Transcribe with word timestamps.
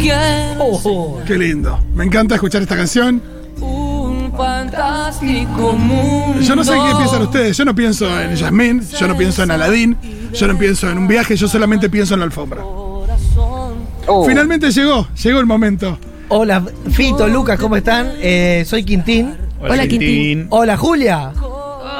quiero 0.00 0.50
Oh, 0.62 1.20
Qué 1.26 1.36
lindo. 1.38 1.78
Me 1.94 2.04
encanta 2.04 2.34
escuchar 2.34 2.62
esta 2.62 2.76
canción. 2.76 3.22
un 3.60 4.32
fantástico 4.36 5.72
mundo. 5.72 6.40
Yo 6.40 6.56
no 6.56 6.64
sé 6.64 6.72
qué 6.72 6.96
piensan 6.96 7.22
ustedes. 7.22 7.56
Yo 7.56 7.64
no 7.64 7.74
pienso 7.74 8.20
en 8.20 8.34
Yasmín, 8.36 8.82
yo 8.98 9.06
no 9.08 9.16
pienso 9.16 9.42
en 9.42 9.50
Aladín, 9.50 9.96
yo 10.32 10.46
no 10.46 10.56
pienso 10.58 10.88
en 10.90 10.98
un 10.98 11.08
viaje, 11.08 11.36
yo 11.36 11.46
solamente 11.48 11.90
pienso 11.90 12.14
en 12.14 12.20
la 12.20 12.26
alfombra. 12.26 12.62
Oh. 12.64 14.24
Finalmente 14.26 14.70
llegó, 14.70 15.06
llegó 15.22 15.40
el 15.40 15.46
momento. 15.46 15.98
Hola, 16.28 16.64
Fito, 16.90 17.28
Lucas, 17.28 17.58
¿cómo 17.58 17.76
están? 17.76 18.12
Eh, 18.20 18.64
soy 18.66 18.84
Quintín. 18.84 19.34
Hola, 19.60 19.86
Quintín. 19.86 20.46
Hola, 20.50 20.76
Julia. 20.76 21.32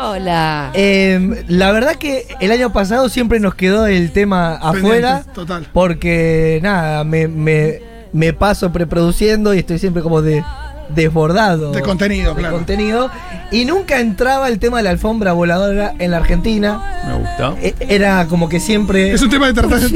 Hola. 0.03 0.71
Eh, 0.75 1.45
la 1.49 1.73
verdad 1.73 1.97
que 1.97 2.27
el 2.41 2.51
año 2.53 2.73
pasado 2.73 3.09
siempre 3.11 3.39
nos 3.39 3.55
quedó 3.55 3.87
el 3.87 4.13
tema 4.13 4.55
afuera. 4.55 5.17
Pendientes, 5.19 5.33
total. 5.35 5.67
Porque, 5.73 6.59
nada, 6.63 7.05
me, 7.05 7.29
me- 7.29 7.90
me 8.13 8.33
paso 8.33 8.73
preproduciendo 8.73 9.55
y 9.55 9.59
estoy 9.59 9.79
siempre 9.79 10.03
como 10.03 10.23
de 10.23 10.45
desbordado. 10.95 11.71
De 11.73 11.83
contenido, 11.83 12.35
de 12.35 12.41
claro. 12.41 12.57
contenido. 12.57 13.11
Y 13.53 13.65
nunca 13.65 14.01
entraba 14.01 14.49
el 14.49 14.59
tema 14.59 14.79
de 14.79 14.83
la 14.85 14.91
alfombra 14.91 15.33
voladora 15.33 15.95
en 15.99 16.11
la 16.11 16.17
Argentina. 16.19 17.03
Me 17.07 17.15
gusta. 17.15 17.55
E- 17.63 17.75
Era 17.89 18.27
como 18.27 18.49
que 18.49 18.59
siempre... 18.61 19.13
¿Es 19.13 19.23
un 19.23 19.31
tema 19.31 19.47
que 19.47 19.55
trataste, 19.55 19.87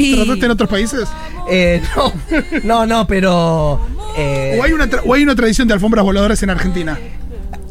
en 0.44 0.50
otros 0.50 0.68
países? 0.68 1.08
Eh, 1.50 1.82
no, 1.96 2.12
no, 2.64 2.86
no, 2.86 3.06
pero... 3.06 3.80
eh, 4.16 4.56
¿O 4.60 4.62
hay, 4.62 4.72
una 4.72 4.86
tra- 4.86 5.02
¿O 5.04 5.14
hay 5.14 5.22
una 5.24 5.34
tradición 5.34 5.66
de 5.66 5.74
alfombras 5.74 6.04
voladoras 6.04 6.42
en 6.42 6.50
Argentina? 6.50 6.96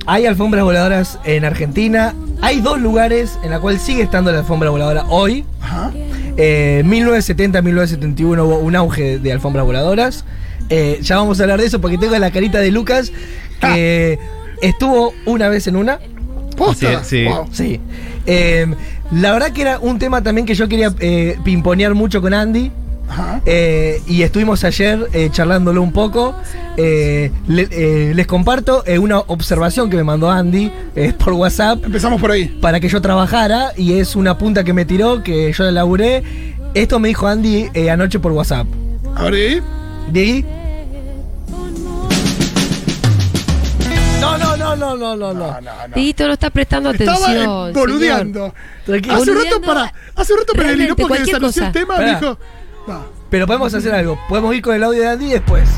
Hay 0.05 0.25
alfombras 0.25 0.65
voladoras 0.65 1.17
en 1.23 1.45
Argentina. 1.45 2.13
Hay 2.41 2.59
dos 2.59 2.81
lugares 2.81 3.39
en 3.45 3.51
la 3.51 3.59
cual 3.61 3.79
sigue 3.79 4.03
estando 4.03 4.33
la 4.33 4.39
alfombra 4.39 4.69
voladora 4.69 5.05
hoy. 5.07 5.45
Ajá. 5.61 5.91
Eh, 6.37 6.83
1970-1971 6.85 8.43
hubo 8.43 8.57
un 8.59 8.75
auge 8.75 9.19
de 9.19 9.31
alfombras 9.31 9.65
voladoras. 9.65 10.25
Eh, 10.69 10.99
ya 11.01 11.17
vamos 11.17 11.39
a 11.39 11.43
hablar 11.43 11.59
de 11.59 11.67
eso 11.67 11.81
porque 11.81 11.97
tengo 11.97 12.17
la 12.17 12.31
carita 12.31 12.59
de 12.59 12.71
Lucas 12.71 13.11
que 13.59 14.19
estuvo 14.61 15.13
una 15.25 15.49
vez 15.49 15.67
en 15.67 15.75
una. 15.75 15.99
¿Posta? 16.55 17.03
Sí, 17.03 17.23
sí. 17.23 17.25
Wow. 17.25 17.47
Sí. 17.51 17.79
Eh, 18.25 18.67
la 19.11 19.33
verdad 19.33 19.51
que 19.51 19.61
era 19.61 19.79
un 19.79 19.99
tema 19.99 20.23
también 20.23 20.45
que 20.45 20.55
yo 20.55 20.67
quería 20.67 20.93
eh, 20.99 21.37
pimponear 21.43 21.93
mucho 21.93 22.21
con 22.21 22.33
Andy. 22.33 22.71
Eh, 23.45 24.01
y 24.07 24.21
estuvimos 24.23 24.63
ayer 24.63 25.07
eh, 25.13 25.29
charlándolo 25.31 25.81
un 25.81 25.91
poco. 25.91 26.35
Eh, 26.77 27.31
le- 27.47 27.67
eh, 27.71 28.13
les 28.15 28.25
comparto 28.27 28.83
eh, 28.85 28.97
una 28.97 29.19
observación 29.19 29.89
que 29.89 29.97
me 29.97 30.03
mandó 30.03 30.29
Andy 30.31 30.71
eh, 30.95 31.13
por 31.17 31.33
WhatsApp 31.33 31.83
Empezamos 31.85 32.19
por 32.19 32.31
ahí. 32.31 32.45
para 32.61 32.79
que 32.79 32.89
yo 32.89 33.01
trabajara 33.01 33.71
y 33.77 33.99
es 33.99 34.15
una 34.15 34.37
punta 34.37 34.63
que 34.63 34.73
me 34.73 34.85
tiró, 34.85 35.23
que 35.23 35.51
yo 35.53 35.63
la 35.65 35.71
laburé. 35.71 36.23
Esto 36.73 36.99
me 36.99 37.09
dijo 37.09 37.27
Andy 37.27 37.69
eh, 37.73 37.91
anoche 37.91 38.19
por 38.19 38.31
WhatsApp. 38.31 38.65
A 39.15 39.23
ver 39.25 39.33
ahí. 39.33 39.61
¿De? 40.11 40.45
No, 44.19 44.37
no, 44.37 44.57
no, 44.57 44.75
no, 44.75 44.95
no, 44.95 45.15
no, 45.15 45.15
no. 45.15 45.33
No, 45.33 45.61
no, 45.61 45.61
no. 45.61 46.27
No 46.27 46.33
está 46.33 46.49
prestando 46.49 46.91
Estaba 46.91 47.17
atención. 47.27 47.73
boludeando. 47.73 48.53
Tranquilo. 48.85 49.15
Hace 49.15 49.31
un 49.31 49.37
rato 49.37 49.59
Boludeando 49.59 49.67
para. 49.67 49.93
Hace 50.15 50.33
un 50.33 50.39
rato 50.39 50.53
Pelelino 50.53 50.75
realmente 50.77 50.95
porque 50.95 51.07
cualquier 51.07 51.35
desanunció 51.35 51.65
el 51.65 51.71
tema 51.71 51.95
Pará. 51.97 52.19
dijo. 52.19 52.37
No. 52.87 53.03
Pero 53.29 53.47
podemos 53.47 53.73
hacer 53.73 53.93
algo. 53.93 54.19
Podemos 54.29 54.53
ir 54.55 54.61
con 54.61 54.75
el 54.75 54.83
audio 54.83 55.01
de 55.01 55.07
Andy 55.09 55.29
después. 55.29 55.69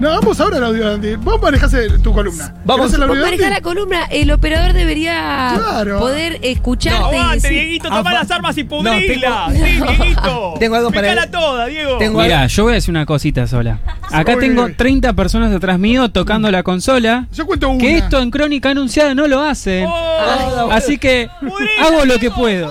No, 0.00 0.08
vamos 0.08 0.40
ahora 0.40 0.56
al 0.56 0.64
audio 0.64 0.88
de 0.88 0.94
Andy. 0.94 1.14
Vos 1.16 1.40
manejás 1.40 1.72
el- 1.74 2.02
tu 2.02 2.12
columna. 2.12 2.52
Vamos. 2.64 2.86
¿Querés 2.90 2.94
el 2.94 3.00
Vos 3.02 3.10
audio 3.10 3.14
de 3.24 3.30
manejás 3.30 3.50
la 3.50 3.56
Andy? 3.58 3.62
columna, 3.62 4.04
el 4.10 4.30
operador 4.32 4.72
debería 4.72 5.52
Claro. 5.54 6.00
poder 6.00 6.40
escucharte 6.42 6.98
y 6.98 7.18
Aguante, 7.20 7.34
decir- 7.36 7.50
Dieguito, 7.60 7.88
toma 7.90 8.10
Ah, 8.10 8.12
las 8.14 8.30
armas 8.32 8.58
y 8.58 8.64
no, 8.64 8.68
pudrila. 8.70 9.46
tengo- 9.52 9.64
Sí, 9.66 9.80
Dieguito. 9.98 10.54
Tengo 10.58 10.74
algo 10.74 10.90
para- 10.90 11.10
Picala 11.10 11.30
toda, 11.30 11.66
Diego. 11.66 11.98
Tengo 11.98 12.20
Mira, 12.20 12.44
yo 12.48 12.64
voy 12.64 12.72
a 12.72 12.74
decir 12.74 12.90
una 12.90 13.06
cosita 13.06 13.46
sola. 13.46 13.78
Acá 14.10 14.34
Uy, 14.34 14.40
tengo 14.40 14.64
uy. 14.64 14.74
30 14.74 15.12
personas 15.12 15.54
atrás 15.54 15.78
mío 15.78 16.10
tocando 16.10 16.50
la 16.50 16.64
consola. 16.64 17.28
Yo 17.32 17.46
cuento 17.46 17.68
una. 17.68 17.78
Que 17.78 17.96
esto 17.98 18.20
en 18.20 18.32
crónica 18.32 18.70
anunciada 18.70 19.14
no 19.14 19.28
lo 19.28 19.42
hacen. 19.42 19.86
Oh, 19.86 20.70
Así 20.72 20.98
que 20.98 21.28
Pudrila, 21.40 21.70
hago 21.86 22.04
lo 22.04 22.14
que 22.14 22.18
Diego, 22.20 22.34
puedo. 22.36 22.70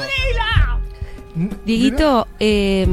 Dieguito, 1.66 2.28
eh, 2.40 2.88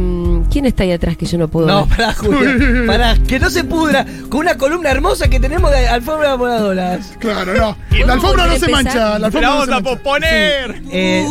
¿quién 0.50 0.64
está 0.64 0.84
ahí 0.84 0.92
atrás 0.92 1.16
que 1.16 1.26
yo 1.26 1.36
no 1.36 1.48
puedo 1.48 1.66
No, 1.66 1.86
ver? 1.86 1.96
pará, 1.96 2.14
Julia. 2.14 2.84
Pará, 2.86 3.16
que 3.26 3.38
no 3.38 3.50
se 3.50 3.64
pudra. 3.64 4.06
Con 4.30 4.40
una 4.40 4.56
columna 4.56 4.90
hermosa 4.90 5.28
que 5.28 5.38
tenemos 5.38 5.70
de 5.70 5.86
alfombras 5.88 6.38
voladoras. 6.38 7.16
Claro, 7.18 7.52
no. 7.54 7.76
La 8.06 8.12
alfombra 8.14 8.46
no 8.46 8.56
se 8.56 8.68
mancha. 8.70 9.18
La 9.18 9.26
alfombra 9.26 9.40
no 9.48 9.48
vamos 9.58 9.66
se 9.66 9.72
a 9.72 9.74
mancha. 9.74 9.90
posponer. 9.90 10.82
Eh, 10.90 11.26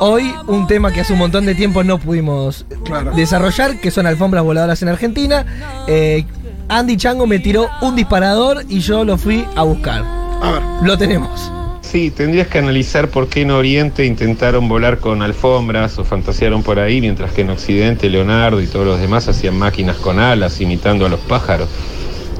hoy 0.00 0.32
un 0.46 0.66
tema 0.66 0.90
que 0.92 1.00
hace 1.00 1.12
un 1.12 1.18
montón 1.18 1.44
de 1.46 1.54
tiempo 1.54 1.84
no 1.84 1.98
pudimos 1.98 2.64
Claro. 2.84 3.12
desarrollar, 3.12 3.80
que 3.80 3.90
son 3.90 4.06
alfombras 4.06 4.42
voladoras 4.44 4.80
en 4.82 4.88
Argentina. 4.88 5.44
Eh, 5.88 6.24
Andy 6.68 6.96
Chango 6.96 7.26
me 7.26 7.38
tiró 7.38 7.68
un 7.82 7.96
disparador 7.96 8.64
y 8.68 8.80
yo 8.80 9.04
lo 9.04 9.18
fui 9.18 9.44
a 9.56 9.62
buscar. 9.62 10.04
A 10.42 10.52
ver. 10.52 10.62
Lo 10.84 10.96
tenemos. 10.96 11.52
Sí, 11.90 12.12
tendrías 12.12 12.46
que 12.46 12.58
analizar 12.58 13.08
por 13.08 13.26
qué 13.26 13.40
en 13.40 13.50
Oriente 13.50 14.06
intentaron 14.06 14.68
volar 14.68 15.00
con 15.00 15.22
alfombras 15.22 15.98
o 15.98 16.04
fantasearon 16.04 16.62
por 16.62 16.78
ahí, 16.78 17.00
mientras 17.00 17.32
que 17.32 17.40
en 17.40 17.50
Occidente 17.50 18.08
Leonardo 18.08 18.60
y 18.60 18.68
todos 18.68 18.86
los 18.86 19.00
demás 19.00 19.26
hacían 19.26 19.58
máquinas 19.58 19.96
con 19.96 20.20
alas 20.20 20.60
imitando 20.60 21.04
a 21.04 21.08
los 21.08 21.18
pájaros. 21.18 21.68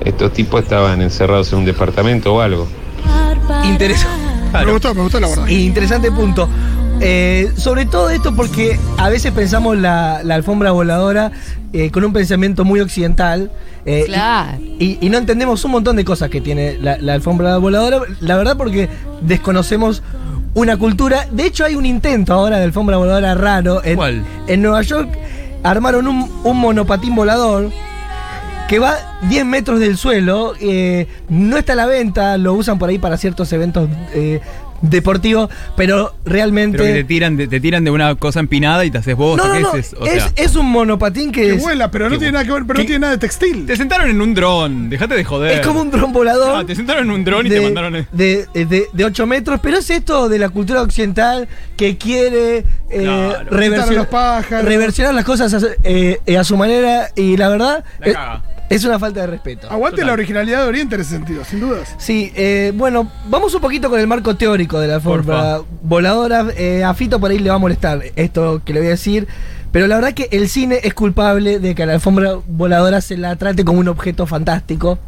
Estos 0.05 0.33
tipos 0.33 0.62
estaban 0.62 1.03
encerrados 1.03 1.53
en 1.53 1.59
un 1.59 1.65
departamento 1.65 2.33
o 2.33 2.41
algo. 2.41 2.69
Interesante. 3.65 4.25
Me 4.53 4.71
gustó, 4.71 4.94
me 4.94 5.03
gustó 5.03 5.19
la 5.19 5.27
verdad. 5.27 5.49
Interesante 5.49 6.12
punto. 6.12 6.49
Eh, 7.03 7.50
sobre 7.56 7.87
todo 7.87 8.11
esto 8.11 8.34
porque 8.34 8.78
a 8.99 9.09
veces 9.09 9.33
pensamos 9.33 9.77
la, 9.78 10.21
la 10.22 10.34
alfombra 10.34 10.71
voladora 10.72 11.33
eh, 11.72 11.91
con 11.91 12.05
un 12.05 12.12
pensamiento 12.12 12.65
muy 12.65 12.81
occidental. 12.81 13.50
eh, 13.87 14.05
Claro. 14.06 14.59
y, 14.78 14.99
y 15.00 15.09
no 15.09 15.16
entendemos 15.19 15.65
un 15.65 15.71
montón 15.71 15.97
de 15.97 16.05
cosas 16.05 16.28
que 16.28 16.41
tiene 16.43 16.77
la, 16.78 16.99
la 16.99 17.15
alfombra 17.15 17.56
voladora. 17.56 18.00
La 18.21 18.37
verdad 18.37 18.56
porque 18.56 18.89
desconocemos 19.22 20.03
una 20.53 20.77
cultura. 20.77 21.27
De 21.31 21.47
hecho 21.47 21.65
hay 21.65 21.75
un 21.75 21.87
intento 21.87 22.34
ahora 22.34 22.59
de 22.59 22.65
alfombra 22.65 22.99
voladora 22.99 23.34
raro. 23.34 23.83
En, 23.83 23.97
¿Cuál? 23.97 24.22
En 24.47 24.60
Nueva 24.60 24.83
York 24.83 25.09
armaron 25.62 26.06
un, 26.06 26.31
un 26.44 26.56
monopatín 26.59 27.15
volador 27.15 27.71
que 28.69 28.78
va 28.78 28.94
10 29.28 29.47
metros 29.47 29.81
del 29.81 29.97
suelo, 29.97 30.53
eh, 30.60 31.09
no 31.28 31.56
está 31.56 31.72
a 31.72 31.77
la 31.77 31.87
venta, 31.87 32.39
lo 32.39 32.55
usan 32.55 32.78
por 32.78 32.89
ahí 32.89 32.99
para 33.00 33.16
ciertos 33.16 33.53
eventos 33.53 33.89
eh, 34.15 34.41
deportivos, 34.83 35.51
pero 35.77 36.15
realmente... 36.25 36.79
Pero 36.79 36.89
que 36.95 37.01
te 37.01 37.05
tiran, 37.05 37.37
de, 37.37 37.47
te 37.49 37.61
tiran 37.61 37.85
de 37.85 37.91
una 37.91 38.15
cosa 38.15 38.41
empinada 38.41 38.85
y 38.85 38.91
te 38.91 38.99
haces 38.99 39.15
vos. 39.17 39.37
no, 39.37 39.47
no, 39.49 39.55
¿qué 39.55 39.61
no, 39.61 39.75
es? 39.75 39.95
O 39.99 40.07
es, 40.07 40.13
sea, 40.23 40.33
es 40.37 40.57
un 40.57 40.67
monopatín 40.67 41.33
que 41.33 41.43
Que 41.43 41.55
es, 41.55 41.63
vuela, 41.63 41.91
pero 41.91 42.07
no 42.07 42.13
que 42.13 42.19
tiene 42.19 42.33
nada 42.33 42.45
que 42.45 42.53
ver, 42.53 42.63
pero 42.67 42.79
no 42.79 42.85
tiene 42.85 42.99
nada 43.01 43.13
de 43.13 43.19
textil. 43.19 43.67
te 43.67 43.77
sentaron 43.77 44.09
en 44.11 44.21
un 44.21 44.35
dron. 44.35 44.89
Dejate 44.91 45.15
de 45.15 45.25
joder. 45.25 45.61
es 45.61 45.67
como 45.67 45.83
un 45.83 45.91
dron 45.91 46.13
volador. 46.13 46.57
Ah, 46.57 46.65
te 46.67 46.75
sentaron 46.75 47.05
en 47.05 47.11
un 47.11 47.25
dron 47.25 47.47
y 47.47 47.51
te 47.51 47.61
mandaron. 47.61 47.95
el- 47.97 48.07
de, 48.13 48.47
de, 48.55 48.87
de 48.93 49.05
8 49.05 49.27
metros, 49.27 49.61
pero 49.63 49.79
es 49.79 49.91
esto 49.91 50.29
de 50.29 50.39
la 50.39 50.49
cultura 50.49 50.83
occidental 50.83 51.49
que 51.77 51.97
quiere 51.99 52.59
eh, 52.59 52.65
Claro. 53.03 53.51
reversio- 53.51 53.71
Quitar 53.85 53.89
a 53.93 53.93
los 53.99 54.07
pájaros. 54.07 54.65
reversionar 54.67 55.15
las 55.15 55.25
cosas 55.25 55.53
a, 55.55 55.59
eh, 55.85 56.21
eh, 56.27 56.39
a 56.39 56.45
su 56.45 56.57
manera 56.57 57.09
y 57.17 57.37
la 57.37 57.49
verdad 57.49 57.85
La 58.01 58.07
eh, 58.09 58.13
caga. 58.13 58.43
Es 58.71 58.85
una 58.85 58.99
falta 59.01 59.21
de 59.23 59.27
respeto. 59.27 59.69
Aguante 59.69 59.97
Total. 59.97 60.07
la 60.07 60.13
originalidad 60.13 60.63
de 60.63 60.69
Oriente 60.69 60.95
en 60.95 61.01
ese 61.01 61.11
sentido, 61.11 61.45
sin 61.45 61.59
dudas. 61.59 61.95
Sí, 61.99 62.33
eh, 62.37 62.73
bueno, 62.75 63.11
vamos 63.29 63.53
un 63.53 63.61
poquito 63.61 63.91
con 63.91 63.99
el 63.99 64.07
marco 64.07 64.37
teórico 64.37 64.79
de 64.79 64.87
la 64.87 64.95
alfombra 64.95 65.61
voladora. 65.83 66.47
Eh, 66.57 66.85
a 66.85 66.95
Fito 66.95 67.19
por 67.19 67.33
ahí 67.33 67.41
le 67.41 67.51
va 67.51 67.57
a 67.57 67.59
molestar 67.59 68.01
esto 68.15 68.63
que 68.65 68.73
le 68.73 68.81
voy 68.81 68.87
a 68.87 68.91
decir. 68.91 69.27
Pero 69.73 69.89
la 69.89 69.97
verdad 69.97 70.15
que 70.15 70.29
el 70.31 70.49
cine 70.49 70.81
es 70.83 70.95
culpable 70.95 71.59
de 71.59 71.75
que 71.75 71.83
a 71.83 71.87
la 71.87 71.95
alfombra 71.95 72.39
voladora 72.47 73.01
se 73.01 73.17
la 73.17 73.35
trate 73.37 73.65
como 73.65 73.81
un 73.81 73.89
objeto 73.89 74.27
fantástico, 74.27 74.99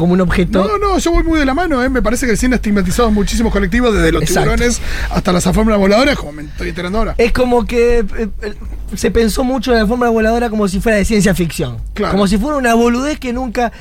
como 0.00 0.14
un 0.14 0.20
objeto... 0.20 0.64
No, 0.64 0.78
no, 0.78 0.98
yo 0.98 1.10
voy 1.12 1.22
muy 1.22 1.38
de 1.38 1.44
la 1.44 1.54
mano, 1.54 1.82
¿eh? 1.82 1.88
Me 1.88 2.02
parece 2.02 2.26
que 2.26 2.32
el 2.32 2.38
cine 2.38 2.54
ha 2.54 2.56
estigmatizado 2.56 3.08
a 3.08 3.10
muchísimos 3.10 3.52
colectivos, 3.52 3.94
desde 3.94 4.12
los 4.12 4.22
Exacto. 4.22 4.50
tiburones 4.50 4.80
hasta 5.10 5.32
las 5.32 5.46
alfombras 5.46 5.78
voladoras, 5.78 6.16
como 6.16 6.32
me 6.32 6.42
estoy 6.42 6.70
enterando 6.70 6.98
ahora. 6.98 7.14
Es 7.18 7.32
como 7.32 7.66
que 7.66 7.98
eh, 7.98 8.28
eh, 8.42 8.54
se 8.96 9.10
pensó 9.10 9.44
mucho 9.44 9.70
en 9.70 9.76
la 9.76 9.82
alfombra 9.82 10.08
voladora 10.08 10.50
como 10.50 10.66
si 10.68 10.80
fuera 10.80 10.98
de 10.98 11.04
ciencia 11.04 11.34
ficción. 11.34 11.78
Claro. 11.94 12.12
Como 12.12 12.26
si 12.26 12.38
fuera 12.38 12.56
una 12.56 12.74
boludez 12.74 13.18
que 13.18 13.32
nunca 13.32 13.72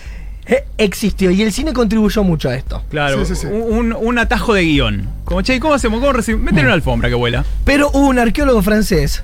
existió. 0.78 1.32
Y 1.32 1.42
el 1.42 1.52
cine 1.52 1.74
contribuyó 1.74 2.24
mucho 2.24 2.50
a 2.50 2.56
esto. 2.56 2.84
Claro, 2.90 3.26
Sí, 3.26 3.36
sí, 3.36 3.42
sí. 3.42 3.48
Un, 3.48 3.94
un 3.94 4.20
atajo 4.20 4.54
de 4.54 4.64
guion. 4.64 5.08
Como, 5.24 5.42
che, 5.42 5.60
¿cómo 5.60 5.74
hacemos? 5.74 6.00
¿Cómo 6.00 6.12
recibimos? 6.12 6.46
Métele 6.46 6.66
una 6.66 6.74
alfombra 6.74 7.10
que 7.10 7.16
vuela. 7.16 7.46
Pero 7.66 7.90
hubo 7.94 8.08
un 8.08 8.20
arqueólogo 8.20 8.62
francés, 8.62 9.24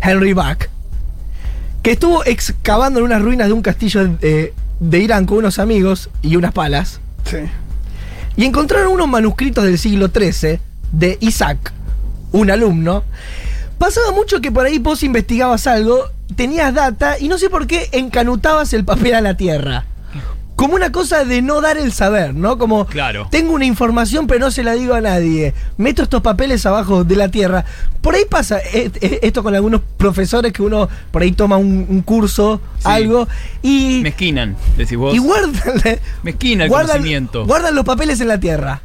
Henry 0.00 0.32
Bach, 0.32 0.68
que 1.82 1.92
estuvo 1.92 2.24
excavando 2.24 3.00
en 3.00 3.06
unas 3.06 3.22
ruinas 3.22 3.48
de 3.48 3.52
un 3.52 3.62
castillo 3.62 4.06
de, 4.06 4.52
de 4.80 4.98
Irán 4.98 5.26
con 5.26 5.38
unos 5.38 5.58
amigos 5.58 6.10
y 6.22 6.36
unas 6.36 6.52
palas. 6.52 7.00
Sí. 7.24 7.38
Y 8.36 8.44
encontraron 8.44 8.92
unos 8.92 9.08
manuscritos 9.08 9.64
del 9.64 9.78
siglo 9.78 10.08
XIII 10.08 10.58
de 10.92 11.18
Isaac, 11.20 11.72
un 12.32 12.50
alumno. 12.50 13.04
Pasaba 13.78 14.12
mucho 14.12 14.40
que 14.40 14.50
por 14.50 14.66
ahí 14.66 14.78
vos 14.78 15.02
investigabas 15.02 15.66
algo, 15.66 16.10
tenías 16.36 16.74
data 16.74 17.18
y 17.18 17.28
no 17.28 17.38
sé 17.38 17.50
por 17.50 17.66
qué 17.66 17.88
encanutabas 17.92 18.72
el 18.72 18.84
papel 18.84 19.14
a 19.14 19.20
la 19.20 19.36
tierra. 19.36 19.84
Como 20.60 20.74
una 20.74 20.92
cosa 20.92 21.24
de 21.24 21.40
no 21.40 21.62
dar 21.62 21.78
el 21.78 21.90
saber, 21.90 22.34
¿no? 22.34 22.58
Como 22.58 22.84
Claro. 22.84 23.28
tengo 23.30 23.54
una 23.54 23.64
información 23.64 24.26
pero 24.26 24.40
no 24.40 24.50
se 24.50 24.62
la 24.62 24.74
digo 24.74 24.92
a 24.92 25.00
nadie. 25.00 25.54
Meto 25.78 26.02
estos 26.02 26.20
papeles 26.20 26.66
abajo 26.66 27.02
de 27.02 27.16
la 27.16 27.28
tierra. 27.30 27.64
Por 28.02 28.14
ahí 28.14 28.24
pasa 28.28 28.58
eh, 28.58 28.90
eh, 29.00 29.20
esto 29.22 29.42
con 29.42 29.54
algunos 29.54 29.80
profesores 29.96 30.52
que 30.52 30.60
uno 30.62 30.86
por 31.10 31.22
ahí 31.22 31.32
toma 31.32 31.56
un, 31.56 31.86
un 31.88 32.02
curso, 32.02 32.60
Sí. 32.76 32.82
algo, 32.84 33.26
y, 33.62 34.00
Mezquinan, 34.02 34.54
decís 34.76 34.98
vos. 34.98 35.14
y 35.14 35.18
guardan, 35.18 35.80
Mezquina 36.22 36.64
el 36.64 36.68
guardan, 36.68 36.96
conocimiento. 36.98 37.46
guardan 37.46 37.74
los 37.74 37.86
papeles 37.86 38.20
en 38.20 38.28
la 38.28 38.38
tierra. 38.38 38.82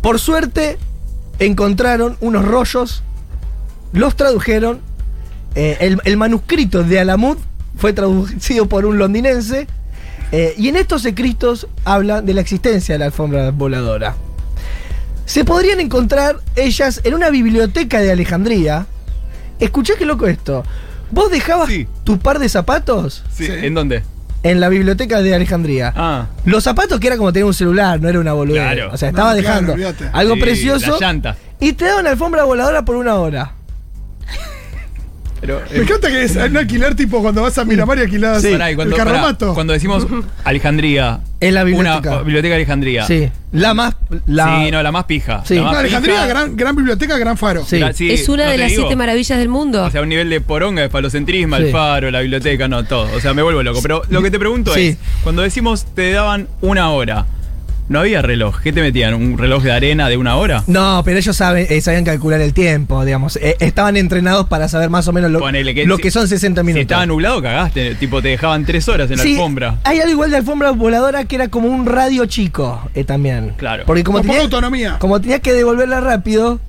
Por 0.00 0.18
suerte, 0.18 0.78
encontraron 1.40 2.16
unos 2.22 2.42
rollos, 2.46 3.02
los 3.92 4.16
tradujeron. 4.16 4.80
eh, 5.54 5.76
el, 5.80 6.00
el 6.04 6.16
manuscrito 6.16 6.82
de 6.84 7.00
Alamud 7.00 7.36
fue 7.76 7.92
traducido 7.92 8.64
por 8.66 8.86
un 8.86 8.96
londinense. 8.96 9.66
Eh, 10.32 10.54
y 10.58 10.68
en 10.68 10.76
estos 10.76 11.04
escritos 11.04 11.66
habla 11.84 12.22
de 12.22 12.34
la 12.34 12.40
existencia 12.40 12.94
de 12.94 12.98
la 13.00 13.04
alfombra 13.06 13.50
voladora. 13.50 14.16
Se 15.24 15.44
podrían 15.44 15.78
encontrar 15.80 16.40
ellas 16.56 17.00
en 17.04 17.14
una 17.14 17.30
biblioteca 17.30 18.00
de 18.00 18.10
Alejandría. 18.12 18.86
Escuché 19.60 19.94
qué 19.98 20.04
loco 20.04 20.26
esto. 20.26 20.64
¿Vos 21.10 21.30
dejabas 21.30 21.68
Sí. 21.68 21.86
tu 22.04 22.18
par 22.18 22.38
de 22.38 22.48
zapatos 22.48 23.22
Sí, 23.32 23.46
Sí. 23.46 23.52
¿En 23.52 23.74
dónde? 23.74 24.02
en 24.42 24.58
la 24.60 24.68
biblioteca 24.68 25.22
de 25.22 25.34
Alejandría? 25.34 25.92
Ah, 25.94 26.26
Los 26.44 26.64
zapatos 26.64 26.98
que 26.98 27.06
era 27.06 27.16
como 27.16 27.32
tener 27.32 27.44
un 27.46 27.54
celular, 27.54 28.00
no 28.00 28.08
era 28.08 28.18
una 28.18 28.32
boludez. 28.32 28.60
Claro. 28.62 28.90
O 28.92 28.96
sea, 28.96 29.10
estaba 29.10 29.30
No, 29.30 29.36
dejando 29.36 29.76
algo 30.12 30.34
sí, 30.34 30.40
precioso. 30.40 30.92
La 30.92 31.06
llanta. 31.06 31.36
Y 31.60 31.74
te 31.74 31.84
daban 31.84 32.06
alfombra 32.08 32.42
voladora 32.44 32.84
por 32.84 32.96
una 32.96 33.14
hora. 33.16 33.52
Pero, 35.42 35.60
Me 35.72 35.78
encanta 35.80 36.08
que 36.08 36.22
es 36.22 36.36
un 36.36 36.56
alquiler 36.56 36.94
tipo 36.94 37.20
cuando 37.20 37.42
vas 37.42 37.58
a 37.58 37.64
Miramar 37.64 37.98
y 37.98 38.02
alquilás 38.02 38.42
Pará, 38.46 38.70
y 38.70 38.76
cuando, 38.76 38.94
el 38.94 38.98
pará, 39.02 39.10
carromato. 39.12 39.52
cuando 39.54 39.72
decimos 39.74 40.06
Alejandría. 40.44 41.20
En 41.40 41.54
la 41.54 41.64
biblioteca. 41.64 42.10
Una 42.12 42.22
biblioteca 42.22 42.50
de 42.50 42.54
Alejandría. 42.54 43.04
Sí. 43.06 43.28
La 43.50 43.74
más. 43.74 43.94
La, 44.26 44.60
Sí, 44.64 44.70
no, 44.70 44.80
la 44.82 44.92
más 44.92 45.04
pija. 45.06 45.42
Sí. 45.44 45.56
La 45.56 45.62
No, 45.62 45.66
más 45.68 45.76
Alejandría, 45.78 46.14
pija. 46.14 46.26
gran, 46.28 46.56
gran 46.56 46.76
biblioteca, 46.76 47.18
gran 47.18 47.36
faro. 47.36 47.64
Sí. 47.66 47.78
La- 47.80 47.92
sí, 47.92 48.08
es 48.10 48.28
una 48.28 48.44
no 48.44 48.50
de 48.52 48.58
las 48.58 48.68
digo. 48.70 48.82
siete 48.82 48.94
maravillas 48.96 49.38
del 49.38 49.48
mundo. 49.48 49.82
O 49.84 49.90
sea, 49.90 50.02
un 50.02 50.08
nivel 50.08 50.30
de 50.30 50.40
poronga, 50.40 50.82
de 50.82 50.88
falocentrismo, 50.90 51.56
Sí. 51.56 51.64
el 51.64 51.72
faro, 51.72 52.10
la 52.12 52.20
biblioteca, 52.20 52.68
no, 52.68 52.84
todo. 52.84 53.08
O 53.14 53.20
sea, 53.20 53.34
me 53.34 53.42
vuelvo 53.42 53.62
loco. 53.64 53.80
Pero 53.82 54.02
lo 54.10 54.22
que 54.22 54.30
te 54.30 54.38
pregunto 54.38 54.72
Sí. 54.74 54.88
es, 54.88 54.96
cuando 55.24 55.42
decimos 55.42 55.86
te 55.94 56.12
daban 56.12 56.46
una 56.60 56.90
hora, 56.90 57.26
no 57.88 58.00
había 58.00 58.22
reloj. 58.22 58.60
¿Qué 58.62 58.72
te 58.72 58.80
metían? 58.80 59.12
¿Un 59.14 59.36
reloj 59.36 59.62
de 59.62 59.72
arena 59.72 60.08
de 60.08 60.16
una 60.16 60.36
hora? 60.36 60.64
No, 60.66 61.02
pero 61.04 61.18
ellos 61.18 61.36
saben, 61.36 61.66
eh, 61.68 61.80
sabían 61.80 62.04
calcular 62.04 62.40
el 62.40 62.54
tiempo, 62.54 63.04
digamos. 63.04 63.36
Eh, 63.36 63.56
estaban 63.60 63.96
entrenados 63.96 64.46
para 64.48 64.68
saber 64.68 64.88
más 64.88 65.06
o 65.08 65.12
menos 65.12 65.30
lo, 65.30 65.40
Ponele 65.40 65.74
lo 65.84 65.96
si- 65.96 66.02
que 66.02 66.10
son 66.10 66.26
60 66.28 66.62
Si 66.62 66.66
minutos. 66.66 66.82
estaba 66.82 67.04
nublado, 67.06 67.42
cagaste. 67.42 67.94
Tipo, 67.96 68.22
te 68.22 68.28
dejaban 68.28 68.64
tres 68.64 68.88
horas 68.88 69.10
en 69.10 69.18
la 69.18 69.22
Sí, 69.22 69.32
alfombra. 69.32 69.78
Hay 69.84 69.98
algo 70.00 70.10
igual 70.12 70.30
de 70.30 70.38
alfombra 70.38 70.70
voladora 70.70 71.24
que 71.24 71.34
era 71.36 71.48
como 71.48 71.68
un 71.68 71.84
radio 71.84 72.24
chico 72.26 72.88
eh, 72.94 73.04
también. 73.04 73.52
Claro. 73.56 73.84
Porque 73.86 74.04
como 74.04 74.18
Con 74.18 74.26
poca 74.26 74.32
tenía- 74.38 74.44
autonomía. 74.44 74.96
Como 74.98 75.20
tenías 75.20 75.40
que 75.40 75.52
devolverla 75.52 76.00
rápido, 76.00 76.60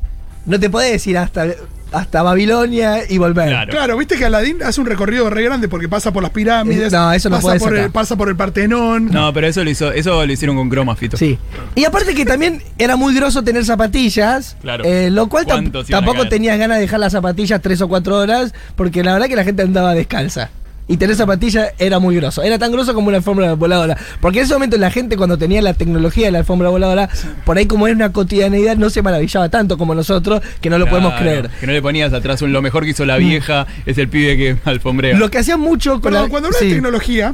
no 0.46 0.60
te 0.60 0.70
podés 0.70 1.06
ir 1.08 1.18
hasta, 1.18 1.46
hasta 1.94 2.22
Babilonia 2.24 3.00
y 3.10 3.18
volver. 3.18 3.48
Claro. 3.50 3.72
Claro, 3.72 3.98
viste 3.98 4.18
que 4.18 4.26
Aladín 4.26 4.62
hace 4.64 4.82
un 4.82 4.88
recorrido 4.88 5.30
re 5.30 5.44
grande 5.44 5.68
porque 5.68 5.88
pasa 5.88 6.12
por 6.12 6.24
las 6.24 6.32
pirámides. 6.32 6.92
Eh, 6.92 6.96
no, 6.96 7.14
eso 7.14 7.30
no 7.30 7.40
pasa 7.40 7.58
por 7.60 7.76
el. 7.78 7.92
Pasa 7.92 8.16
por 8.16 8.30
el 8.30 8.36
Partenón. 8.36 9.10
No, 9.12 9.32
pero 9.34 9.48
eso 9.48 9.64
lo, 9.64 9.70
hizo, 9.70 9.92
eso 9.92 10.26
lo 10.26 10.32
hicieron 10.32 10.56
con 10.56 10.70
croma, 10.70 10.96
Fito. 10.96 11.18
Sí. 11.18 11.38
Y 11.76 11.86
aparte 11.86 12.14
que 12.16 12.26
también 12.26 12.62
era 12.78 12.96
muy 12.96 13.14
groso 13.16 13.44
tener 13.44 13.64
zapatillas. 13.66 14.58
Claro. 14.62 14.84
eh, 14.86 15.10
lo 15.12 15.28
cual 15.30 15.46
tam- 15.46 15.62
¿Cuántos 15.62 15.90
iban 15.90 16.04
a 16.04 16.06
tampoco 16.06 16.28
tenías 16.30 16.58
ganas 16.58 16.78
de 16.78 16.82
dejar 16.82 17.00
las 17.00 17.12
zapatillas 17.14 17.62
tres 17.62 17.80
o 17.82 17.88
cuatro 17.88 18.18
horas. 18.18 18.54
Porque 18.76 19.04
la 19.04 19.14
verdad 19.14 19.28
que 19.28 19.36
la 19.36 19.44
gente 19.44 19.62
andaba 19.64 19.94
descalza. 19.94 20.50
Y 20.86 20.98
tener 20.98 21.16
zapatillas 21.16 21.70
era 21.80 22.00
muy 22.00 22.16
groso. 22.18 22.44
Era 22.44 22.60
tan 22.60 22.72
groso 22.72 22.94
como 22.94 23.08
una 23.08 23.18
alfombra 23.18 23.54
voladora. 23.54 23.98
Porque 24.20 24.40
en 24.40 24.46
ese 24.46 24.54
momento 24.54 24.78
la 24.78 24.92
gente 24.92 25.16
cuando 25.16 25.38
tenía 25.38 25.62
la 25.62 25.74
tecnología 25.74 26.26
de 26.26 26.32
la 26.34 26.40
alfombra 26.40 26.68
voladora, 26.70 27.10
por 27.46 27.58
ahí 27.58 27.66
como 27.68 27.88
era 27.88 27.96
una 27.96 28.12
cotidianidad, 28.12 28.76
no 28.76 28.90
se 28.90 29.02
maravillaba 29.02 29.48
tanto 29.48 29.78
como 29.78 29.96
nosotros, 29.96 30.42
que 30.60 30.70
no 30.70 30.78
lo 30.78 30.86
Claro, 30.86 30.98
podemos 31.00 31.20
creer. 31.22 31.50
Que 31.62 31.68
no 31.68 31.74
le 31.74 31.82
ponías 31.82 32.12
atrás 32.12 32.42
un 32.42 32.52
lo 32.52 32.62
mejor 32.62 32.84
que 32.84 32.90
hizo 32.90 33.06
la 33.06 33.16
vieja, 33.18 33.66
es 33.86 33.98
el 33.98 34.10
pibe 34.10 34.36
que 34.36 34.58
alfombrea. 34.70 35.18
Lo 35.18 35.32
que 35.32 35.38
hacían 35.38 35.60
mucho 35.62 36.02
con 36.02 36.12
Pero 36.12 36.24
la... 36.24 36.30
cuando 36.30 36.48
hablas 36.48 36.60
sí. 36.60 36.68
de 36.68 36.74
tecnología, 36.74 37.34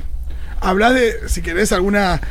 hablas 0.62 0.94
de, 0.94 1.13
si 1.28 1.42
querés, 1.42 1.72
alguna 1.72 2.22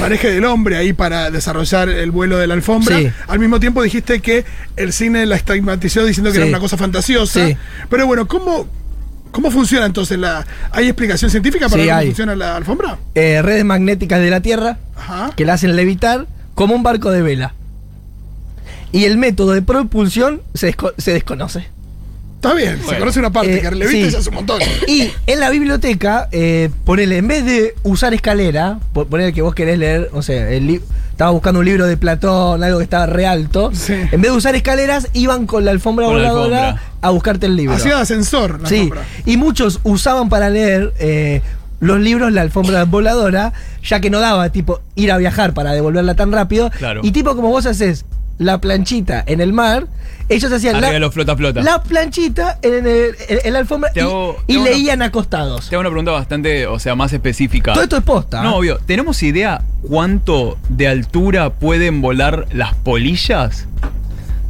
maneje 0.00 0.28
del 0.32 0.44
hombre 0.44 0.76
ahí 0.76 0.92
para 0.92 1.30
desarrollar 1.30 1.88
el 1.88 2.10
vuelo 2.10 2.36
de 2.36 2.48
la 2.48 2.54
alfombra. 2.54 2.98
Sí. 2.98 3.08
Al 3.28 3.38
mismo 3.38 3.60
tiempo 3.60 3.80
dijiste 3.82 4.18
que 4.20 4.44
el 4.76 4.92
cine 4.92 5.24
la 5.26 5.36
estigmatizó 5.36 6.04
diciendo 6.04 6.30
que 6.30 6.36
Sí. 6.38 6.40
era 6.42 6.48
una 6.48 6.58
cosa 6.58 6.76
fantasiosa. 6.76 7.46
Sí. 7.46 7.56
Pero 7.88 8.06
bueno, 8.08 8.26
¿cómo, 8.26 8.66
¿cómo 9.34 9.50
funciona 9.50 9.84
entonces 9.84 10.16
la. 10.18 10.46
¿Hay 10.70 10.86
explicación 10.86 11.30
científica 11.30 11.68
para 11.68 11.82
Sí, 11.82 11.88
cómo 11.88 11.98
hay. 11.98 12.06
funciona 12.06 12.36
la 12.36 12.56
alfombra? 12.56 12.98
eh, 13.16 13.42
redes 13.42 13.64
magnéticas 13.64 14.20
de 14.20 14.30
la 14.30 14.40
Tierra 14.40 14.78
Ajá. 14.96 15.32
que 15.36 15.44
la 15.44 15.54
hacen 15.54 15.74
levitar 15.76 16.26
como 16.54 16.74
un 16.74 16.82
barco 16.84 17.10
de 17.10 17.20
vela. 17.22 17.52
Y 18.92 19.04
el 19.06 19.18
método 19.18 19.50
de 19.52 19.60
propulsión 19.62 20.40
se, 20.54 20.72
desco- 20.72 20.94
se 20.98 21.12
desconoce. 21.12 21.66
Está 22.44 22.54
bien, 22.54 22.78
se 22.88 22.98
conoce 22.98 23.18
una 23.20 23.30
parte, 23.30 23.56
Eh, 23.56 23.60
que 23.62 23.70
le 23.70 23.86
viste 23.86 24.06
sí. 24.06 24.10
ya 24.12 24.18
hace 24.18 24.28
un 24.28 24.34
montón. 24.36 24.60
Y 24.86 25.10
en 25.26 25.40
la 25.40 25.48
biblioteca, 25.50 26.28
eh, 26.32 26.70
ponele, 26.84 27.16
en 27.18 27.28
vez 27.28 27.44
de 27.44 27.74
usar 27.84 28.12
escalera, 28.14 28.78
po- 28.92 29.06
ponele 29.06 29.32
que 29.32 29.40
vos 29.42 29.54
querés 29.54 29.78
leer, 29.78 30.10
o 30.12 30.20
sea, 30.22 30.50
el 30.50 30.80
estaba 31.10 31.30
buscando 31.30 31.60
un 31.60 31.66
libro 31.66 31.86
de 31.86 31.96
Platón, 31.96 32.62
algo 32.64 32.78
que 32.78 32.84
estaba 32.84 33.06
re 33.06 33.24
alto, 33.26 33.70
Sí. 33.72 33.92
en 33.94 34.20
vez 34.20 34.30
de 34.30 34.36
usar 34.36 34.54
escaleras, 34.56 35.08
iban 35.12 35.46
con 35.46 35.64
la 35.64 35.70
alfombra 35.70 36.06
Con 36.06 36.20
la 36.20 36.32
voladora 36.32 36.68
alfombra. 36.70 36.82
a 37.02 37.10
buscarte 37.10 37.46
el 37.46 37.56
libro. 37.56 37.76
Hacía 37.76 37.94
de 37.96 38.02
ascensor 38.02 38.60
la 38.60 38.68
Sí, 38.68 38.74
alfombra. 38.76 39.02
y 39.24 39.36
muchos 39.36 39.80
usaban 39.84 40.28
para 40.28 40.50
leer 40.50 40.92
eh, 40.98 41.40
los 41.80 42.00
libros 42.00 42.32
la 42.32 42.42
alfombra 42.42 42.84
voladora, 42.84 43.52
ya 43.84 44.00
que 44.00 44.10
no 44.10 44.18
daba 44.20 44.50
tipo 44.50 44.80
ir 44.96 45.12
a 45.12 45.16
viajar 45.18 45.54
para 45.54 45.72
devolverla 45.72 46.14
tan 46.14 46.32
rápido. 46.32 46.70
Claro. 46.78 47.00
Y 47.04 47.12
tipo 47.12 47.34
como 47.36 47.48
vos 47.48 47.64
haces 47.66 48.04
la 48.38 48.60
planchita 48.60 49.22
en 49.26 49.40
el 49.40 49.52
mar, 49.52 49.86
ellos 50.28 50.50
hacían 50.50 50.76
Arriba 50.76 50.92
la, 50.94 50.98
los 51.00 51.14
flota 51.14 51.36
flota. 51.36 51.62
la 51.62 51.82
planchita 51.82 52.58
en, 52.62 52.86
el- 52.86 53.14
en- 53.28 53.38
en 53.44 53.52
la 53.52 53.58
alfombra 53.60 53.92
Te 53.92 54.00
y- 54.00 54.02
hago- 54.02 54.36
y, 54.46 54.46
te 54.46 54.52
hago 54.54 54.62
una- 54.62 54.70
leían 54.70 55.02
acostados. 55.02 55.68
Te 55.68 55.76
hago 55.76 55.80
una 55.80 55.90
pregunta 55.90 56.10
bastante, 56.12 56.66
o 56.66 56.78
sea, 56.78 56.94
más 56.94 57.12
específica. 57.12 57.72
Todo 57.74 57.84
esto 57.84 57.96
es 57.98 58.02
posta. 58.02 58.42
No, 58.42 58.50
¿eh? 58.50 58.58
obvio. 58.58 58.78
¿Tenemos 58.86 59.22
idea 59.22 59.62
cuánto 59.82 60.58
de 60.68 60.88
altura 60.88 61.50
pueden 61.50 62.00
volar 62.00 62.46
las 62.52 62.74
polillas? 62.74 63.66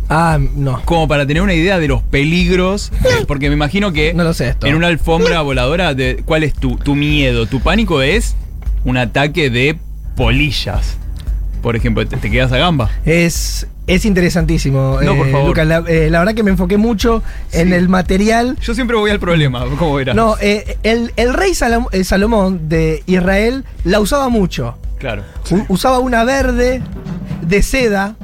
Ah, 0.09 0.39
no. 0.55 0.83
Como 0.85 1.09
para 1.09 1.27
tener 1.27 1.43
una 1.43 1.55
idea 1.55 1.79
de 1.79 1.89
los 1.89 2.03
peligros. 2.03 2.93
eh, 3.05 3.25
Porque 3.27 3.49
me 3.49 3.55
imagino 3.55 3.93
que 3.93 4.13
No 4.15 4.23
lo 4.25 4.35
sé 4.35 4.49
esto. 4.51 4.67
en 4.67 4.75
una 4.77 4.87
alfombra 4.89 5.41
voladora, 5.43 5.95
de, 5.95 6.23
¿cuál 6.25 6.43
es 6.45 6.53
tu, 6.55 6.77
tu 6.77 6.95
miedo? 6.95 7.47
Tu 7.47 7.61
pánico 7.61 8.03
es 8.03 8.35
un 8.85 8.97
ataque 8.99 9.49
de 9.51 9.79
polillas. 10.17 10.99
Por 11.65 11.77
ejemplo, 11.77 12.07
te, 12.07 12.19
te 12.19 12.31
quedas 12.31 12.53
a 12.53 12.59
gamba. 12.59 12.91
Es, 13.07 13.67
es 13.87 14.05
interesantísimo. 14.05 14.99
No, 15.03 15.17
por 15.17 15.27
eh, 15.29 15.33
favor. 15.33 15.49
Lucas, 15.49 15.67
la, 15.67 15.83
eh, 15.89 16.11
la 16.11 16.19
verdad 16.19 16.35
que 16.35 16.43
me 16.43 16.51
enfoqué 16.51 16.77
mucho 16.77 17.23
en 17.53 17.73
el 17.73 17.89
material. 17.89 18.59
Yo 18.61 18.75
siempre 18.75 18.97
voy 18.99 19.11
al 19.11 19.19
problema, 19.19 19.65
¿cómo 19.79 19.95
verás? 19.95 20.15
No, 20.15 20.37
eh, 20.43 20.77
el, 20.83 21.13
el 21.17 21.33
rey 21.33 21.55
Salomón 21.55 22.69
de 22.69 23.03
Israel 23.07 23.65
la 23.85 23.99
usaba 24.01 24.29
mucho. 24.29 24.77
Claro. 24.99 25.23
U- 25.51 25.65
Usaba 25.69 26.01
una 26.01 26.23
verde 26.25 26.83
de 27.41 27.63
seda. 27.63 28.15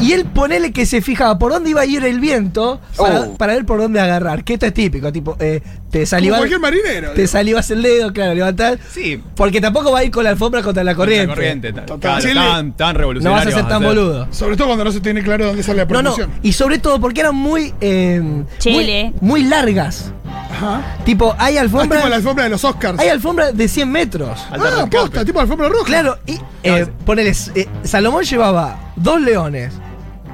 Y 0.00 0.12
él 0.12 0.24
ponele 0.26 0.72
que 0.72 0.86
se 0.86 1.00
fijaba 1.02 1.38
por 1.38 1.52
dónde 1.52 1.70
iba 1.70 1.80
a 1.80 1.86
ir 1.86 2.04
el 2.04 2.20
viento 2.20 2.80
para, 2.96 3.20
Oh. 3.22 3.34
para 3.36 3.54
ver 3.54 3.64
por 3.66 3.80
dónde 3.80 4.00
agarrar. 4.00 4.44
Que 4.44 4.54
esto 4.54 4.66
es 4.66 4.74
típico, 4.74 5.12
tipo, 5.12 5.36
eh, 5.40 5.60
te 5.90 5.98
Como 6.00 6.06
salivas, 6.06 6.38
cualquier 6.38 6.60
marinero. 6.60 7.10
te 7.10 7.22
digo. 7.22 7.28
salivas 7.32 7.70
el 7.70 7.82
dedo, 7.82 8.12
claro, 8.12 8.34
levantar. 8.34 8.78
Sí. 8.92 9.20
Porque 9.34 9.60
tampoco 9.60 9.90
va 9.92 10.00
a 10.00 10.04
ir 10.04 10.10
con 10.10 10.24
la 10.24 10.30
alfombra 10.30 10.62
contra 10.62 10.84
la 10.84 10.94
corriente. 10.94 11.26
La 11.28 11.34
corriente. 11.34 11.72
claro, 11.72 11.98
tan, 11.98 12.72
tan 12.76 12.92
No 12.94 12.98
revolucionario. 12.98 13.44
vas 13.46 13.54
a 13.54 13.58
ser 13.58 13.68
tan 13.68 13.82
boludo. 13.82 14.28
Sobre 14.30 14.56
todo 14.56 14.68
cuando 14.68 14.84
no 14.84 14.92
se 14.92 15.00
tiene 15.00 15.22
claro 15.22 15.46
dónde 15.46 15.62
sale 15.62 15.84
la 15.84 15.90
No, 15.90 16.02
no. 16.02 16.14
Y 16.42 16.52
sobre 16.52 16.78
todo 16.78 17.00
porque 17.00 17.20
eran 17.20 17.34
muy, 17.34 17.72
eh, 17.80 18.20
muy, 18.66 19.14
muy 19.20 19.42
largas. 19.44 20.12
Ajá. 20.50 20.96
Tipo, 21.04 21.34
hay 21.38 21.56
Ah, 21.56 21.62
alfombras. 21.62 22.00
tipo 22.00 22.08
la 22.08 22.16
alfombra 22.16 22.44
de 22.44 22.50
los 22.50 22.64
Oscars. 22.64 22.98
hay 22.98 23.08
alfombras 23.08 23.56
de 23.56 23.68
100 23.68 23.90
metros. 23.90 24.38
Ah, 24.50 24.86
posta, 24.90 25.24
tipo 25.24 25.40
alfombra 25.40 25.68
roja. 25.68 25.84
Claro, 25.84 26.18
y 26.26 26.38
eh, 26.62 26.86
ponele, 27.04 27.32
eh, 27.54 27.66
Salomón 27.82 28.24
llevaba 28.24 28.92
dos 28.96 29.20
leones, 29.20 29.72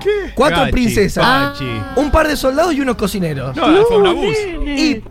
¿Qué? 0.05 0.31
cuatro 0.35 0.61
Gachi, 0.61 0.73
princesas, 0.73 1.25
gachi. 1.25 1.83
un 1.97 2.11
par 2.11 2.29
de 2.29 2.37
soldados 2.37 2.75
y 2.75 2.81
unos 2.81 2.97
cocineros. 2.97 3.57
No, 3.57 3.69
la 3.71 3.79
alfombra 3.81 4.13
bus. 4.13 4.37
Y 4.67 5.03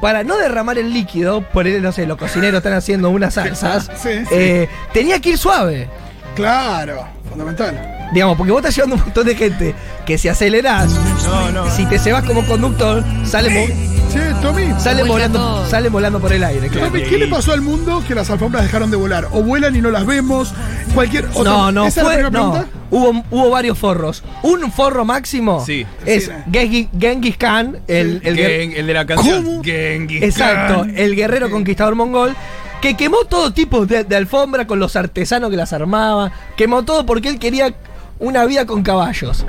para 0.00 0.22
no 0.22 0.36
derramar 0.38 0.78
el 0.78 0.92
líquido, 0.92 1.42
ponele, 1.42 1.80
no 1.80 1.90
sé, 1.92 2.06
los 2.06 2.16
cocineros 2.16 2.58
están 2.58 2.74
haciendo 2.74 3.10
unas 3.10 3.34
salsas, 3.34 3.90
Sí, 4.02 4.10
sí. 4.20 4.28
eh, 4.30 4.68
tenía 4.92 5.20
que 5.20 5.30
ir 5.30 5.38
suave. 5.38 5.88
Claro, 6.36 7.04
fundamental. 7.28 8.08
Digamos, 8.12 8.36
porque 8.38 8.52
vos 8.52 8.60
estás 8.60 8.74
llevando 8.76 8.94
un 8.96 9.02
montón 9.02 9.26
de 9.26 9.34
gente 9.34 9.74
que 10.06 10.16
si 10.16 10.28
acelerás, 10.28 10.90
No, 11.24 11.50
no. 11.50 11.70
si 11.70 11.84
te 11.86 11.98
cebas 11.98 12.24
como 12.24 12.46
conductor, 12.46 13.04
sale, 13.24 13.74
Che, 14.12 14.20
Tommy. 14.40 14.64
sale, 14.78 15.02
Vuelca 15.02 15.28
volando, 15.28 15.38
todo. 15.70 15.90
volando 15.90 16.20
por 16.20 16.32
el 16.32 16.42
aire. 16.42 16.68
claro. 16.68 16.86
Tommy, 16.88 17.02
¿qué 17.02 17.18
le 17.18 17.26
pasó 17.28 17.52
al 17.52 17.60
mundo 17.60 18.02
que 18.06 18.14
las 18.14 18.30
alfombras 18.30 18.62
dejaron 18.64 18.90
de 18.90 18.96
volar? 18.96 19.28
O 19.32 19.42
vuelan 19.42 19.76
y 19.76 19.80
no 19.80 19.90
las 19.90 20.06
vemos. 20.06 20.52
Cualquier 20.94 21.26
otra. 21.26 21.44
No, 21.44 21.72
no, 21.72 21.86
¿Esa 21.86 22.00
es 22.00 22.06
la 22.06 22.12
fue. 22.12 22.22
primera 22.22 22.30
No, 22.30 22.52
pregunta? 22.52 22.78
hubo, 22.90 23.24
hubo 23.30 23.50
varios 23.50 23.78
forros. 23.78 24.22
Un 24.42 24.72
forro 24.72 25.04
máximo 25.04 25.64
Sí. 25.64 25.84
es 26.06 26.24
Sí. 26.26 26.30
Genghis, 26.50 26.88
Genghis 26.98 27.36
Khan, 27.36 27.78
el, 27.86 28.20
el 28.24 28.36
guer- 28.36 28.46
Gen- 28.60 28.72
el 28.76 28.86
de 28.86 28.94
la 28.94 29.04
canción. 29.06 29.44
¿Cómo? 29.44 29.62
Genghis 29.64 30.22
Exacto, 30.22 30.80
Khan. 30.80 30.94
el 30.96 31.14
guerrero 31.14 31.50
conquistador 31.50 31.94
mongol. 31.94 32.34
que 32.80 32.96
quemó 32.96 33.24
todo 33.28 33.52
tipo 33.52 33.86
de, 33.86 34.04
de 34.04 34.14
alfombra 34.14 34.68
con 34.68 34.78
los 34.78 34.94
artesanos 34.94 35.50
que 35.50 35.56
las 35.56 35.72
armaban, 35.72 36.30
quemó 36.56 36.84
todo 36.84 37.04
porque 37.04 37.28
él 37.28 37.40
quería 37.40 37.74
una 38.18 38.44
vida 38.44 38.66
con 38.66 38.82
caballos. 38.82 39.44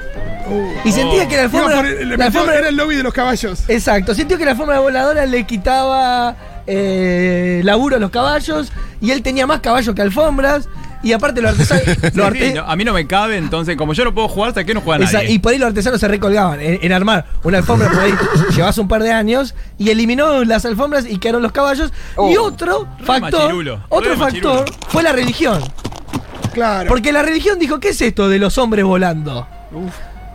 Y 0.83 0.91
sentía 0.91 1.27
que 1.27 1.38
la 1.38 1.43
alfombra, 1.43 1.79
el- 1.81 2.09
la 2.17 2.25
era 2.27 2.69
el 2.69 2.75
lobby 2.75 2.95
de 2.95 3.03
los 3.03 3.13
caballos. 3.13 3.63
Exacto, 3.67 4.15
sintió 4.15 4.38
que 4.38 4.45
la 4.45 4.51
alfombra 4.51 4.79
voladora 4.79 5.25
le 5.25 5.45
quitaba 5.45 6.35
eh, 6.65 7.61
laburo 7.63 7.97
a 7.97 7.99
los 7.99 8.09
caballos 8.11 8.71
y 9.01 9.11
él 9.11 9.21
tenía 9.21 9.45
más 9.47 9.59
caballos 9.59 9.93
que 9.95 10.01
alfombras 10.01 10.67
y 11.01 11.13
aparte 11.13 11.41
los 11.41 11.51
artesanos... 11.51 11.83
Sí, 12.33 12.53
no, 12.53 12.61
a 12.63 12.75
mí 12.75 12.83
no 12.83 12.93
me 12.93 13.07
cabe, 13.07 13.38
entonces 13.38 13.75
como 13.77 13.93
yo 13.93 14.03
no 14.05 14.13
puedo 14.13 14.27
jugar, 14.27 14.51
¿sabes 14.53 14.65
qué 14.65 14.73
no 14.73 14.81
juega 14.81 15.03
Esa- 15.05 15.19
nadie? 15.19 15.31
y 15.31 15.39
por 15.39 15.51
ahí 15.53 15.57
los 15.59 15.67
artesanos 15.69 15.99
se 15.99 16.07
recolgaban 16.07 16.59
en, 16.61 16.79
en 16.81 16.91
armar 16.91 17.25
una 17.43 17.59
alfombra 17.59 17.89
por 17.89 17.99
ahí 17.99 18.13
llevas 18.55 18.77
un 18.79 18.88
par 18.88 19.01
de 19.03 19.11
años 19.11 19.55
y 19.77 19.89
eliminó 19.91 20.43
las 20.43 20.65
alfombras 20.65 21.05
y 21.07 21.17
quedaron 21.19 21.41
los 21.41 21.51
caballos 21.51 21.91
y 22.29 22.38
otro 22.38 22.88
Re 22.99 23.05
factor 23.05 23.41
machirulo, 23.41 23.79
otro 23.89 24.15
factor 24.17 24.53
machirulo. 24.53 24.65
fue 24.89 25.03
la 25.03 25.11
religión 25.13 25.61
Claro. 26.60 26.88
porque 26.89 27.12
la 27.13 27.22
religión 27.22 27.58
dijo 27.60 27.80
¿qué 27.80 27.89
es 27.89 28.01
esto 28.01 28.28
de 28.30 28.38
los 28.39 28.58
hombres 28.58 28.84
volando? 28.86 29.48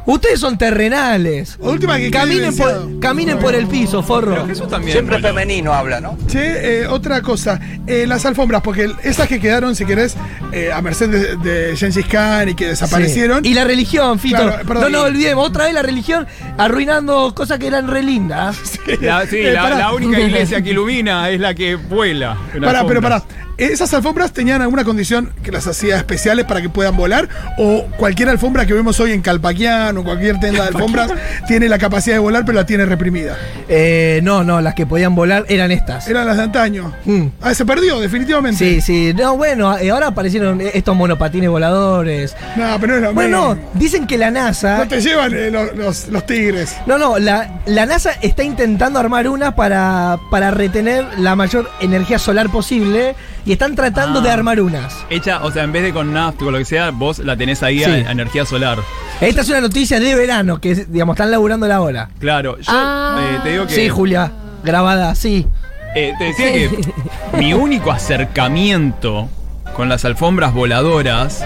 Ustedes 0.06 0.38
son 0.38 0.58
terrenales. 0.58 1.56
Última 1.58 1.96
que 1.96 2.10
caminen 2.10 2.54
por, 2.54 3.00
caminen 3.00 3.38
por 3.38 3.54
el 3.54 3.66
piso, 3.66 4.02
forro. 4.02 4.32
Pero 4.34 4.46
Jesús 4.46 4.68
también. 4.68 4.92
Siempre 4.92 5.16
voló. 5.16 5.28
femenino 5.28 5.72
habla, 5.72 5.98
¿no? 5.98 6.18
Che, 6.26 6.82
eh, 6.82 6.86
otra 6.86 7.22
cosa, 7.22 7.58
eh, 7.86 8.06
las 8.06 8.26
alfombras, 8.26 8.60
porque 8.60 8.90
esas 9.02 9.26
que 9.28 9.40
quedaron, 9.40 9.74
si 9.74 9.86
querés, 9.86 10.14
eh, 10.52 10.70
a 10.70 10.82
merced 10.82 11.08
de, 11.08 11.36
de 11.38 11.74
Gengis 11.74 12.04
Khan 12.06 12.50
y 12.50 12.54
que 12.54 12.66
desaparecieron. 12.68 13.42
Sí. 13.44 13.52
Y 13.52 13.54
la 13.54 13.64
religión, 13.64 14.18
Fito. 14.18 14.42
Claro, 14.42 14.66
perdón. 14.66 14.92
no 14.92 14.98
nos 14.98 15.08
olvidemos, 15.08 15.48
otra 15.48 15.64
vez 15.64 15.72
la 15.72 15.82
religión 15.82 16.26
arruinando 16.58 17.34
cosas 17.34 17.58
que 17.58 17.66
eran 17.68 17.88
re 17.88 18.02
lindas. 18.02 18.58
La, 19.00 19.26
sí, 19.26 19.38
Eh, 19.38 19.52
la, 19.52 19.70
la 19.70 19.92
única 19.94 20.20
iglesia 20.20 20.60
que 20.60 20.70
ilumina 20.70 21.30
es 21.30 21.40
la 21.40 21.54
que 21.54 21.76
vuela. 21.76 22.36
Pará, 22.60 22.86
pero 22.86 23.00
pará. 23.00 23.22
¿Esas 23.56 23.92
alfombras 23.94 24.32
tenían 24.32 24.62
alguna 24.62 24.84
condición 24.84 25.30
que 25.42 25.52
las 25.52 25.66
hacía 25.66 25.96
especiales 25.96 26.44
para 26.44 26.60
que 26.60 26.68
puedan 26.68 26.96
volar? 26.96 27.28
¿O 27.58 27.84
cualquier 27.96 28.28
alfombra 28.28 28.66
que 28.66 28.72
vemos 28.74 28.98
hoy 29.00 29.12
en 29.12 29.20
Calpaquián 29.22 29.96
o 29.96 30.04
cualquier 30.04 30.40
tienda 30.40 30.62
de 30.62 30.68
alfombras 30.68 31.10
tiene 31.46 31.68
la 31.68 31.78
capacidad 31.78 32.16
de 32.16 32.20
volar 32.20 32.44
pero 32.44 32.56
la 32.56 32.66
tiene 32.66 32.84
reprimida? 32.84 33.36
Eh, 33.68 34.20
no, 34.22 34.42
no, 34.44 34.60
las 34.60 34.74
que 34.74 34.86
podían 34.86 35.14
volar 35.14 35.44
eran 35.48 35.70
estas. 35.70 36.08
Eran 36.08 36.26
las 36.26 36.36
de 36.36 36.42
antaño. 36.42 36.92
Mm. 37.04 37.26
Ah, 37.40 37.54
se 37.54 37.64
perdió, 37.64 38.00
definitivamente. 38.00 38.58
Sí, 38.58 38.80
sí. 38.80 39.14
No, 39.14 39.36
bueno, 39.36 39.76
eh, 39.78 39.90
ahora 39.90 40.08
aparecieron 40.08 40.60
estos 40.60 40.96
monopatines 40.96 41.48
voladores. 41.50 42.34
No, 42.56 42.76
pero 42.80 42.94
no 42.94 42.96
es 42.96 43.02
lo 43.02 43.14
Bueno, 43.14 43.54
mismo. 43.54 43.70
dicen 43.74 44.06
que 44.06 44.18
la 44.18 44.30
NASA. 44.30 44.78
No 44.78 44.88
te 44.88 45.00
llevan 45.00 45.32
eh, 45.32 45.50
los, 45.50 45.74
los- 45.76 46.08
los 46.08 46.26
tigres. 46.26 46.76
No, 46.86 46.98
no, 46.98 47.18
la, 47.18 47.60
la 47.66 47.86
NASA 47.86 48.12
está 48.20 48.42
intentando 48.42 48.98
armar 48.98 49.28
una 49.28 49.54
para, 49.54 50.18
para 50.30 50.50
retener 50.50 51.04
la 51.18 51.36
mayor 51.36 51.70
energía 51.80 52.18
solar 52.18 52.50
posible 52.50 53.14
y 53.46 53.52
están 53.52 53.74
tratando 53.74 54.20
Ah. 54.20 54.22
de 54.22 54.30
armar 54.30 54.60
unas. 54.60 54.94
Hecha, 55.10 55.42
o 55.44 55.50
sea, 55.50 55.64
en 55.64 55.72
vez 55.72 55.82
de 55.82 55.92
con 55.92 56.12
nafta 56.12 56.44
o 56.46 56.50
lo 56.50 56.58
que 56.58 56.64
sea, 56.64 56.90
vos 56.90 57.18
la 57.18 57.36
tenés 57.36 57.62
ahí 57.62 57.78
Sí. 57.78 57.84
a, 57.84 58.08
a 58.08 58.12
energía 58.12 58.44
solar. 58.44 58.78
Esta 59.20 59.40
es 59.42 59.48
una 59.48 59.60
noticia 59.60 60.00
de 60.00 60.14
verano 60.14 60.60
que, 60.60 60.74
digamos, 60.74 61.14
están 61.14 61.30
laburando 61.30 61.66
la 61.68 61.80
hora. 61.80 62.08
Claro, 62.18 62.58
yo 62.58 62.64
Ah. 62.68 63.18
eh, 63.20 63.38
te 63.42 63.48
digo 63.52 63.66
que. 63.66 63.74
Sí, 63.74 63.88
Julia, 63.88 64.32
grabada, 64.64 65.14
sí. 65.14 65.46
eh, 65.94 66.12
te 66.18 66.24
decía 66.24 66.52
que 66.52 66.70
mi 67.38 67.52
único 67.54 67.92
acercamiento 67.92 69.28
con 69.76 69.88
las 69.88 70.04
alfombras 70.04 70.52
voladoras 70.52 71.44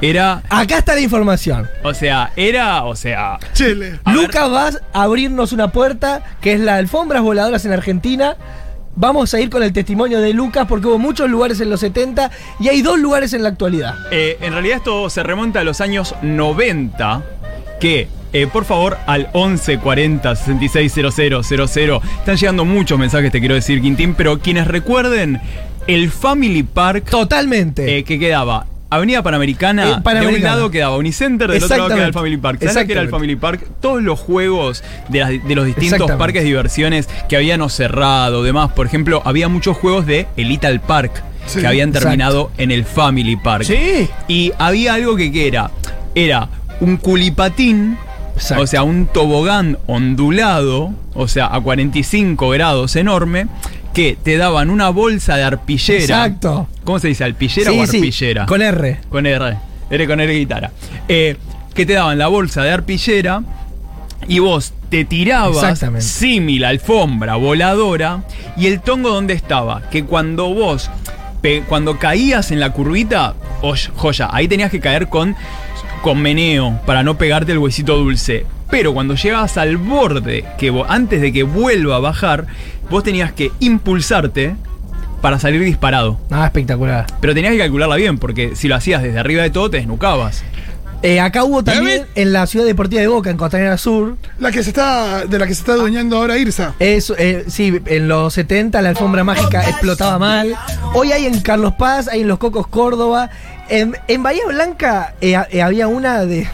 era. 0.00 0.42
Acá 0.50 0.78
está 0.78 0.94
la 0.94 1.00
información. 1.00 1.68
O 1.82 1.94
sea, 1.94 2.30
era. 2.36 2.84
O 2.84 2.94
sea. 2.96 3.38
Chile. 3.52 3.98
Lucas 4.12 4.50
va 4.52 4.68
a 4.92 5.02
abrirnos 5.02 5.52
una 5.52 5.68
puerta 5.68 6.22
que 6.40 6.52
es 6.54 6.60
la 6.60 6.76
alfombras 6.76 7.22
voladoras 7.22 7.64
en 7.64 7.72
Argentina. 7.72 8.36
Vamos 8.96 9.34
a 9.34 9.40
ir 9.40 9.50
con 9.50 9.62
el 9.62 9.72
testimonio 9.72 10.20
de 10.20 10.32
Lucas 10.32 10.66
porque 10.68 10.86
hubo 10.86 10.98
muchos 10.98 11.28
lugares 11.28 11.60
en 11.60 11.68
los 11.70 11.80
70 11.80 12.30
y 12.60 12.68
hay 12.68 12.80
dos 12.82 12.98
lugares 12.98 13.32
en 13.32 13.42
la 13.42 13.48
actualidad. 13.48 13.94
Eh, 14.12 14.38
en 14.40 14.52
realidad 14.52 14.78
esto 14.78 15.10
se 15.10 15.22
remonta 15.22 15.60
a 15.60 15.64
los 15.64 15.80
años 15.80 16.14
90, 16.22 17.22
que 17.80 18.08
eh, 18.32 18.46
por 18.46 18.64
favor 18.64 18.96
al 19.06 19.28
11 19.32 19.78
40 19.78 20.36
66 20.36 20.92
00 21.14 21.42
00 21.42 22.02
están 22.18 22.36
llegando 22.36 22.64
muchos 22.64 22.98
mensajes, 22.98 23.32
te 23.32 23.40
quiero 23.40 23.54
decir, 23.54 23.80
Quintín, 23.82 24.14
pero 24.14 24.38
quienes 24.38 24.66
recuerden 24.68 25.40
el 25.86 26.10
Family 26.10 26.62
Park 26.62 27.10
Totalmente. 27.10 27.98
eh, 27.98 28.04
que 28.04 28.18
quedaba 28.18 28.66
Avenida 28.96 29.22
Panamericana, 29.22 29.82
Eh, 29.84 29.86
de 29.88 29.92
un 29.94 30.02
Panamericana. 30.02 30.54
lado 30.56 30.70
quedaba 30.70 30.96
Unicenter, 30.96 31.50
del 31.50 31.62
otro 31.64 31.76
lado 31.76 31.88
quedaba 31.90 32.06
el. 32.06 32.12
Family 32.12 32.36
Park. 32.36 32.58
¿Sabes 32.68 32.86
qué 32.86 32.92
era 32.92 33.02
el. 33.02 33.08
Family 33.08 33.36
Park? 33.36 33.66
Todos 33.80 34.02
los 34.02 34.18
juegos 34.20 34.82
de, 35.08 35.18
las- 35.20 35.30
de 35.30 35.54
los 35.54 35.66
distintos 35.66 36.10
parques 36.12 36.42
de 36.42 36.46
diversiones 36.48 37.08
que 37.28 37.36
habían 37.36 37.68
cerrado, 37.70 38.42
demás. 38.42 38.72
Por 38.72 38.86
ejemplo, 38.86 39.22
había 39.24 39.48
muchos 39.48 39.76
juegos 39.76 40.06
de 40.06 40.26
el 40.36 40.48
Little 40.48 40.78
Park 40.80 41.22
Sí, 41.46 41.60
que 41.60 41.66
habían 41.66 41.90
exacto. 41.90 42.08
terminado 42.08 42.50
en 42.56 42.70
el 42.70 42.84
Family 42.84 43.36
Park. 43.36 43.64
Sí. 43.64 44.08
Y 44.28 44.52
había 44.58 44.94
algo 44.94 45.14
que, 45.16 45.30
que 45.30 45.46
era, 45.46 45.70
era 46.14 46.48
un 46.80 46.96
culipatín, 46.96 47.98
Exacto. 48.34 48.62
o 48.64 48.66
sea, 48.66 48.82
un 48.82 49.06
tobogán 49.06 49.78
ondulado, 49.86 50.90
o 51.14 51.28
sea, 51.28 51.54
a 51.54 51.60
45 51.60 52.48
grados 52.50 52.96
enorme, 52.96 53.46
que 53.92 54.16
te 54.22 54.36
daban 54.36 54.70
una 54.70 54.88
bolsa 54.88 55.36
de 55.36 55.44
arpillera. 55.44 56.00
Exacto. 56.02 56.66
¿Cómo 56.84 56.98
se 56.98 57.08
dice? 57.08 57.24
¿Arpillera 57.24 57.70
Sí, 57.70 57.78
o 57.80 57.86
sí, 57.86 57.96
arpillera? 57.98 58.46
Con 58.46 58.62
R. 58.62 59.00
Con 59.08 59.26
R. 59.26 59.56
R 59.90 60.06
con 60.06 60.20
R 60.20 60.32
guitarra. 60.34 60.70
Eh, 61.08 61.36
que 61.74 61.84
te 61.86 61.94
daban 61.94 62.18
la 62.18 62.28
bolsa 62.28 62.62
de 62.62 62.70
arpillera 62.70 63.42
y 64.28 64.38
vos 64.38 64.72
te 64.90 65.04
tirabas 65.04 65.56
símil 66.00 66.64
alfombra 66.64 67.34
voladora 67.36 68.22
y 68.56 68.66
el 68.68 68.80
tongo 68.80 69.10
dónde 69.10 69.34
estaba 69.34 69.82
que 69.90 70.04
cuando 70.04 70.54
vos 70.54 70.88
pe- 71.42 71.62
cuando 71.68 71.98
caías 71.98 72.50
en 72.52 72.60
la 72.60 72.70
curvita 72.70 73.34
oy- 73.60 73.78
joya 73.96 74.28
ahí 74.32 74.46
tenías 74.48 74.70
que 74.70 74.80
caer 74.80 75.08
con 75.08 75.34
con 76.00 76.22
meneo 76.22 76.80
para 76.86 77.02
no 77.02 77.18
pegarte 77.18 77.52
el 77.52 77.58
huesito 77.58 77.96
dulce 77.96 78.46
pero 78.70 78.94
cuando 78.94 79.14
llegabas 79.16 79.58
al 79.58 79.76
borde 79.78 80.44
que 80.58 80.72
antes 80.88 81.20
de 81.20 81.32
que 81.32 81.42
vuelva 81.42 81.96
a 81.96 82.00
bajar 82.00 82.46
vos 82.88 83.02
tenías 83.02 83.32
que 83.32 83.50
impulsarte 83.60 84.54
para 85.24 85.38
salir 85.38 85.62
disparado 85.64 86.18
Ah, 86.30 86.44
espectacular. 86.44 87.06
pero 87.22 87.32
tenías 87.32 87.52
que 87.54 87.58
calcularla 87.58 87.96
bien, 87.96 88.18
porque 88.18 88.54
si 88.56 88.68
lo 88.68 88.74
hacías 88.74 89.02
desde 89.02 89.18
arriba 89.18 89.42
de 89.42 89.48
todo, 89.48 89.70
te 89.70 89.78
desnucabas. 89.78 90.44
Eh, 91.02 91.18
acá 91.18 91.44
hubo 91.44 91.64
también 91.64 92.04
en 92.14 92.34
la 92.34 92.46
ciudad 92.46 92.66
deportiva 92.66 93.00
de 93.00 93.08
Boca, 93.08 93.30
en 93.30 93.38
Costanera 93.38 93.78
Sur. 93.78 94.18
La 94.38 94.52
que 94.52 94.62
se 94.62 94.68
está, 94.68 95.24
de 95.24 95.38
la 95.38 95.46
que 95.46 95.54
se 95.54 95.60
está 95.62 95.72
adueñando 95.72 96.18
ahora 96.18 96.36
Irsa. 96.36 96.74
Es, 96.78 97.10
eh, 97.16 97.44
sí, 97.48 97.80
en 97.86 98.06
los 98.06 98.34
70 98.34 98.82
la 98.82 98.90
alfombra 98.90 99.24
mágica 99.24 99.66
explotaba 99.66 100.18
mal. 100.18 100.54
Hoy 100.92 101.12
hay 101.12 101.24
en 101.24 101.40
Carlos 101.40 101.72
Paz, 101.78 102.06
hay 102.08 102.20
en 102.20 102.28
Los 102.28 102.38
Cocos 102.38 102.66
Córdoba. 102.66 103.30
En, 103.70 103.96
en 104.08 104.22
Bahía 104.22 104.44
Blanca 104.46 105.14
eh, 105.22 105.36
ha- 105.36 105.48
eh, 105.50 105.62
había 105.62 105.88
una 105.88 106.26
de, 106.26 106.46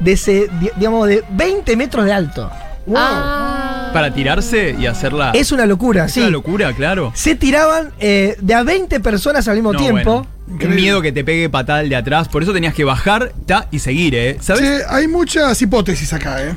de 0.00 0.12
ese, 0.12 0.48
di- 0.60 0.70
digamos, 0.76 1.08
de 1.08 1.24
20 1.30 1.76
metros 1.76 2.04
de 2.04 2.12
alto. 2.12 2.50
Ah. 2.94 3.47
Para 3.92 4.12
tirarse 4.12 4.76
y 4.78 4.86
hacerla. 4.86 5.32
Es 5.34 5.50
una 5.52 5.66
locura, 5.66 6.04
Es 6.06 6.12
sí. 6.12 6.20
una 6.20 6.30
locura, 6.30 6.72
claro. 6.72 7.10
Se 7.14 7.34
tiraban 7.34 7.90
eh, 7.98 8.36
de 8.40 8.54
a 8.54 8.62
20 8.62 9.00
personas 9.00 9.48
al 9.48 9.54
mismo 9.56 9.72
No, 9.72 9.78
tiempo. 9.78 10.26
bueno, 10.46 10.64
un 10.70 10.74
miedo 10.74 11.02
que 11.02 11.10
te 11.12 11.24
pegue 11.24 11.48
patada 11.48 11.80
el 11.80 11.88
de 11.88 11.96
atrás. 11.96 12.28
Por 12.28 12.42
eso 12.42 12.52
tenías 12.52 12.74
que 12.74 12.84
bajar 12.84 13.32
ta, 13.46 13.66
y 13.70 13.78
seguir, 13.80 14.14
¿eh? 14.14 14.36
¿Sabes? 14.40 14.62
Che, 14.62 14.80
hay 14.88 15.08
muchas 15.08 15.60
hipótesis 15.62 16.12
acá, 16.12 16.42
¿eh? 16.44 16.54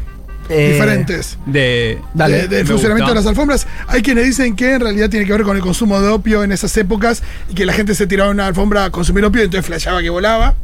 Eh, 0.49 0.71
Diferentes. 0.73 1.37
De. 1.45 1.99
Dale. 2.13 2.41
de- 2.43 2.47
del 2.49 2.63
Me 2.65 2.71
funcionamiento 2.71 3.05
gusta. 3.05 3.19
de 3.19 3.25
las 3.25 3.25
alfombras. 3.27 3.67
Hay 3.87 4.01
quienes 4.01 4.25
dicen 4.25 4.55
que 4.55 4.73
en 4.73 4.81
realidad 4.81 5.09
tiene 5.09 5.25
que 5.25 5.31
ver 5.31 5.43
con 5.43 5.55
el 5.55 5.61
consumo 5.63 6.01
de 6.01 6.09
opio 6.09 6.43
en 6.43 6.51
esas 6.51 6.75
épocas 6.77 7.23
y 7.49 7.53
que 7.55 7.65
la 7.65 7.73
gente 7.73 7.95
se 7.95 8.05
tiraba 8.07 8.29
en 8.31 8.35
una 8.35 8.47
alfombra 8.47 8.85
a 8.85 8.89
consumir 8.91 9.23
opio 9.23 9.41
y 9.41 9.45
entonces 9.45 9.65
flasheaba 9.65 10.01
que 10.01 10.09
volaba. 10.09 10.55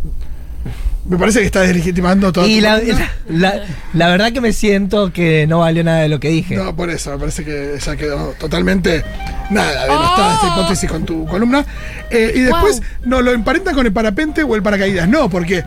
Me 1.07 1.17
parece 1.17 1.39
que 1.39 1.45
está 1.45 1.61
deslegitimando 1.61 2.33
todo. 2.33 2.45
Y 2.45 2.59
la, 2.59 2.77
la- 2.79 3.11
la- 3.29 3.61
la 3.93 4.07
verdad 4.09 4.31
que 4.33 4.41
me 4.41 4.51
siento 4.51 5.13
que 5.13 5.47
no 5.47 5.59
valió 5.59 5.83
nada 5.83 5.99
de 5.99 6.09
lo 6.09 6.19
que 6.19 6.27
dije. 6.29 6.55
No, 6.55 6.75
por 6.75 6.89
eso, 6.89 7.11
me 7.11 7.17
parece 7.17 7.45
que 7.45 7.77
ya 7.83 7.95
quedó 7.95 8.33
totalmente 8.39 9.03
nada, 9.49 9.83
devastada 9.83 10.33
esta 10.35 10.47
hipótesis 10.47 10.89
con 10.89 11.05
tu 11.05 11.25
columna. 11.25 11.65
Eh, 12.09 12.33
y 12.35 12.39
después, 12.41 12.81
no, 13.05 13.21
lo 13.21 13.31
emparentan 13.31 13.73
con 13.73 13.85
el 13.85 13.93
parapente 13.93 14.43
o 14.43 14.53
el 14.55 14.61
paracaídas. 14.63 15.07
No, 15.07 15.29
porque 15.29 15.63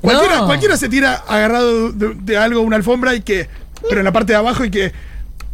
cualquiera, 0.00 0.38
No. 0.38 0.46
cualquiera 0.46 0.76
se 0.76 0.88
tira 0.88 1.22
agarrado 1.28 1.92
de, 1.92 2.14
de 2.16 2.36
algo, 2.36 2.60
una 2.62 2.74
alfombra, 2.76 3.14
y 3.14 3.20
que, 3.20 3.48
pero 3.88 4.00
en 4.00 4.04
la 4.04 4.12
parte 4.12 4.32
de 4.32 4.38
abajo 4.38 4.64
y 4.64 4.70
que 4.70 4.92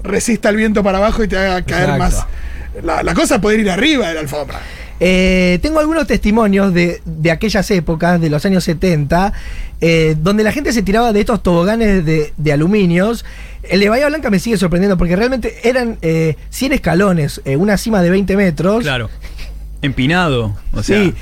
resista 0.03 0.49
el 0.49 0.57
viento 0.57 0.83
para 0.83 0.99
abajo 0.99 1.23
y 1.23 1.29
te 1.29 1.37
haga 1.37 1.63
caer 1.63 1.91
Exacto. 1.91 1.99
más. 1.99 2.27
La, 2.83 3.03
la 3.03 3.13
cosa 3.15 3.35
es 3.37 3.41
poder 3.43 3.61
ir 3.61 3.71
arriba 3.71 4.09
de 4.09 4.15
la 4.15 4.21
alfombra. 4.21 4.59
Eh, 5.01 5.59
tengo 5.63 5.79
algunos 5.81 6.07
testimonios 6.07 6.75
de, 6.75 7.01
de 7.05 7.31
aquellas 7.31 7.71
épocas, 7.71 8.21
de 8.21 8.31
los 8.31 8.45
años 8.45 8.65
70, 8.65 9.33
eh, 9.81 10.17
donde 10.21 10.43
la 10.43 10.53
gente 10.53 10.73
se 10.73 10.83
tiraba 10.83 11.13
de 11.13 11.21
estos 11.21 11.43
toboganes 11.43 12.05
de, 12.05 12.33
de 12.37 12.53
aluminios. 12.53 13.25
El 13.63 13.81
de 13.81 13.89
Bahía 13.89 14.09
Blanca 14.09 14.31
me 14.31 14.39
sigue 14.39 14.57
sorprendiendo 14.57 14.97
porque 14.99 15.15
realmente 15.17 15.55
eran 15.69 15.99
eh, 16.03 16.37
100 16.51 16.73
escalones, 16.73 17.41
eh, 17.45 17.57
una 17.57 17.77
cima 17.77 18.03
de 18.03 18.11
20 18.11 18.37
metros. 18.37 18.83
Claro. 18.83 19.09
Empinado. 19.83 20.57
O 20.73 20.83
sea. 20.83 21.03
sí. 21.03 21.15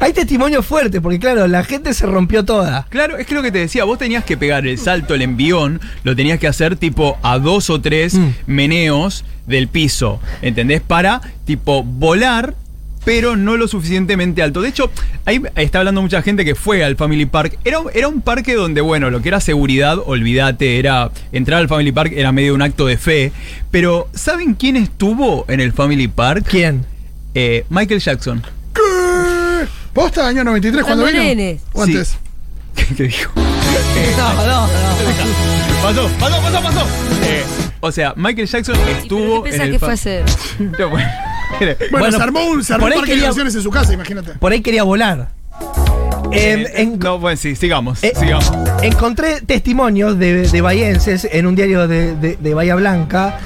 Hay 0.00 0.12
testimonios 0.12 0.64
fuertes 0.64 1.00
porque, 1.00 1.18
claro, 1.18 1.48
la 1.48 1.64
gente 1.64 1.92
se 1.92 2.06
rompió 2.06 2.44
toda. 2.44 2.86
Claro, 2.88 3.16
es 3.16 3.26
que 3.26 3.34
lo 3.34 3.42
que 3.42 3.50
te 3.50 3.58
decía, 3.58 3.82
vos 3.82 3.98
tenías 3.98 4.22
que 4.24 4.36
pegar 4.36 4.64
el 4.64 4.78
salto, 4.78 5.12
el 5.14 5.22
envión, 5.22 5.80
lo 6.04 6.14
tenías 6.14 6.38
que 6.38 6.46
hacer 6.46 6.76
tipo 6.76 7.18
a 7.22 7.40
dos 7.40 7.68
o 7.68 7.80
tres 7.80 8.14
Mm. 8.14 8.28
meneos 8.46 9.24
del 9.48 9.66
piso, 9.66 10.20
¿entendés? 10.40 10.82
Para 10.82 11.20
tipo 11.44 11.82
volar, 11.82 12.54
pero 13.08 13.36
no 13.36 13.56
lo 13.56 13.66
suficientemente 13.68 14.42
alto. 14.42 14.60
De 14.60 14.68
hecho, 14.68 14.90
ahí 15.24 15.40
está 15.56 15.78
hablando 15.78 16.02
mucha 16.02 16.20
gente 16.20 16.44
que 16.44 16.54
fue 16.54 16.84
al 16.84 16.94
Family 16.94 17.24
Park. 17.24 17.58
Era, 17.64 17.78
era 17.94 18.06
un 18.06 18.20
parque 18.20 18.54
donde, 18.54 18.82
bueno, 18.82 19.08
lo 19.08 19.22
que 19.22 19.28
era 19.28 19.40
seguridad, 19.40 19.96
olvídate, 20.04 20.78
era 20.78 21.10
entrar 21.32 21.60
al 21.60 21.68
Family 21.68 21.90
Park 21.90 22.12
era 22.14 22.32
medio 22.32 22.54
un 22.54 22.60
acto 22.60 22.84
de 22.84 22.98
fe. 22.98 23.32
Pero, 23.70 24.10
¿saben 24.12 24.52
quién 24.52 24.76
estuvo 24.76 25.46
en 25.48 25.60
el 25.60 25.72
Family 25.72 26.06
Park? 26.06 26.48
¿Quién? 26.50 26.84
Eh, 27.32 27.64
Michael 27.70 28.00
Jackson. 28.00 28.42
¿Qué? 28.74 29.66
¿Posta? 29.94 30.28
¿Año 30.28 30.44
93 30.44 30.84
cuando 30.84 31.04
Cuando 31.04 31.22
vino? 31.22 31.60
¿O 31.72 31.82
antes? 31.84 32.18
¿Qué 32.76 33.04
dijo? 33.04 33.32
No, 34.18 34.34
no, 34.34 34.46
no. 34.46 34.68
Pasó, 35.82 36.10
pasó, 36.20 36.42
pasó, 36.42 36.62
pasó. 36.62 36.86
Eh, 37.22 37.42
o 37.80 37.90
sea, 37.90 38.12
Michael 38.16 38.46
Jackson 38.46 38.74
¿Y 38.74 38.78
pero 38.80 38.98
estuvo 38.98 39.42
qué 39.44 39.48
en 39.48 39.52
pensás 39.52 39.66
el 39.66 39.72
que 39.72 39.78
fue 39.78 39.88
a 39.88 39.92
hacer? 39.92 40.24
No, 40.78 40.90
bueno. 40.90 41.08
Bueno, 41.58 41.74
Bueno, 41.90 42.16
se 42.16 42.22
armó 42.22 42.44
un, 42.46 42.64
se 42.64 42.74
armó 42.74 42.84
por 42.84 42.88
un 42.88 42.92
ahí 42.92 42.98
parque 42.98 43.10
de 43.12 43.16
quería- 43.16 43.22
diversiones 43.30 43.54
en 43.54 43.62
su 43.62 43.70
casa, 43.70 43.92
imagínate. 43.92 44.32
Por 44.34 44.52
ahí 44.52 44.60
quería 44.60 44.82
volar. 44.82 45.28
Em, 46.30 46.60
Eh, 46.60 46.72
en- 46.76 46.98
no, 46.98 47.18
bueno, 47.18 47.36
sí, 47.38 47.56
sigamos, 47.56 48.04
Eh, 48.04 48.12
sigamos. 48.14 48.52
Encontré 48.82 49.40
testimonios 49.40 50.18
de, 50.18 50.46
de 50.48 50.60
bahienses 50.60 51.26
en 51.30 51.46
un 51.46 51.54
diario 51.54 51.88
de, 51.88 52.14
de- 52.16 52.36
de 52.36 52.54
Bahía 52.54 52.74
Blanca. 52.74 53.38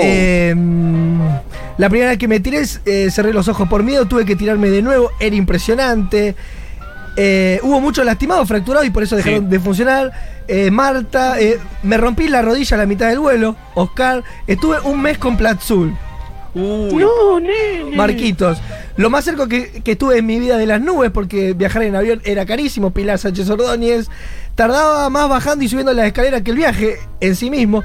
Eh, 0.00 0.54
la 1.76 1.88
primera 1.90 2.10
vez 2.10 2.18
que 2.18 2.28
me 2.28 2.40
tiré, 2.40 2.62
eh, 2.86 3.08
cerré 3.10 3.32
los 3.32 3.48
ojos 3.48 3.68
por 3.68 3.82
miedo, 3.82 4.06
tuve 4.06 4.24
que 4.24 4.34
tirarme 4.36 4.70
de 4.70 4.80
nuevo, 4.82 5.10
era 5.20 5.36
impresionante. 5.36 6.34
Eh, 7.16 7.60
hubo 7.62 7.80
muchos 7.82 8.06
lastimados, 8.06 8.48
fracturados 8.48 8.86
y 8.86 8.90
por 8.90 9.02
eso 9.02 9.16
dejaron 9.16 9.40
Sí. 9.40 9.46
de 9.50 9.60
funcionar. 9.60 10.12
Eh, 10.48 10.70
Marta, 10.70 11.38
eh, 11.38 11.58
me 11.82 11.98
rompí 11.98 12.28
la 12.28 12.40
rodilla 12.40 12.76
a 12.76 12.80
la 12.80 12.86
mitad 12.86 13.08
del 13.08 13.18
vuelo. 13.18 13.54
Oscar, 13.74 14.24
estuve 14.46 14.80
un 14.84 15.02
mes 15.02 15.18
con 15.18 15.36
Platzul. 15.36 15.94
Uy, 16.54 17.04
Marquitos. 17.96 18.58
Lo 18.96 19.08
más 19.10 19.24
cerca 19.24 19.48
que, 19.48 19.80
que 19.82 19.92
estuve 19.92 20.18
en 20.18 20.26
mi 20.26 20.38
vida 20.38 20.58
de 20.58 20.66
las 20.66 20.80
nubes, 20.80 21.10
porque 21.10 21.54
viajar 21.54 21.82
en 21.82 21.96
avión 21.96 22.20
era 22.24 22.44
carísimo. 22.44 22.90
Pilar 22.90 23.18
Sánchez 23.18 23.48
Ordóñez. 23.50 24.08
Tardaba 24.54 25.08
más 25.08 25.28
bajando 25.30 25.64
y 25.64 25.68
subiendo 25.68 25.94
las 25.94 26.06
escaleras 26.06 26.42
que 26.42 26.50
el 26.50 26.58
viaje 26.58 26.98
en 27.20 27.34
sí 27.36 27.48
mismo. 27.50 27.82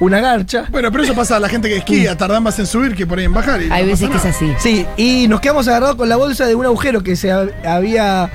Una 0.00 0.20
garcha. 0.20 0.66
Bueno, 0.72 0.90
pero 0.90 1.04
eso 1.04 1.14
pasa 1.14 1.36
a 1.36 1.40
la 1.40 1.48
gente 1.48 1.68
que 1.68 1.76
esquía, 1.76 2.16
tarda 2.16 2.40
más 2.40 2.58
en 2.58 2.66
subir 2.66 2.96
que 2.96 3.06
por 3.06 3.20
ahí 3.20 3.24
en 3.26 3.32
bajar. 3.34 3.62
y 3.62 3.70
Hay 3.70 3.84
no 3.84 3.90
veces 3.92 4.10
que 4.10 4.16
es 4.16 4.24
así. 4.24 4.52
Sí, 4.58 4.84
y 4.96 5.28
nos 5.28 5.40
quedamos 5.40 5.68
agarrados 5.68 5.94
con 5.94 6.08
la 6.08 6.16
bolsa 6.16 6.46
de 6.46 6.56
un 6.56 6.66
agujero 6.66 7.04
que 7.04 7.14
se 7.14 7.30
ha- 7.30 7.46
había 7.64 8.28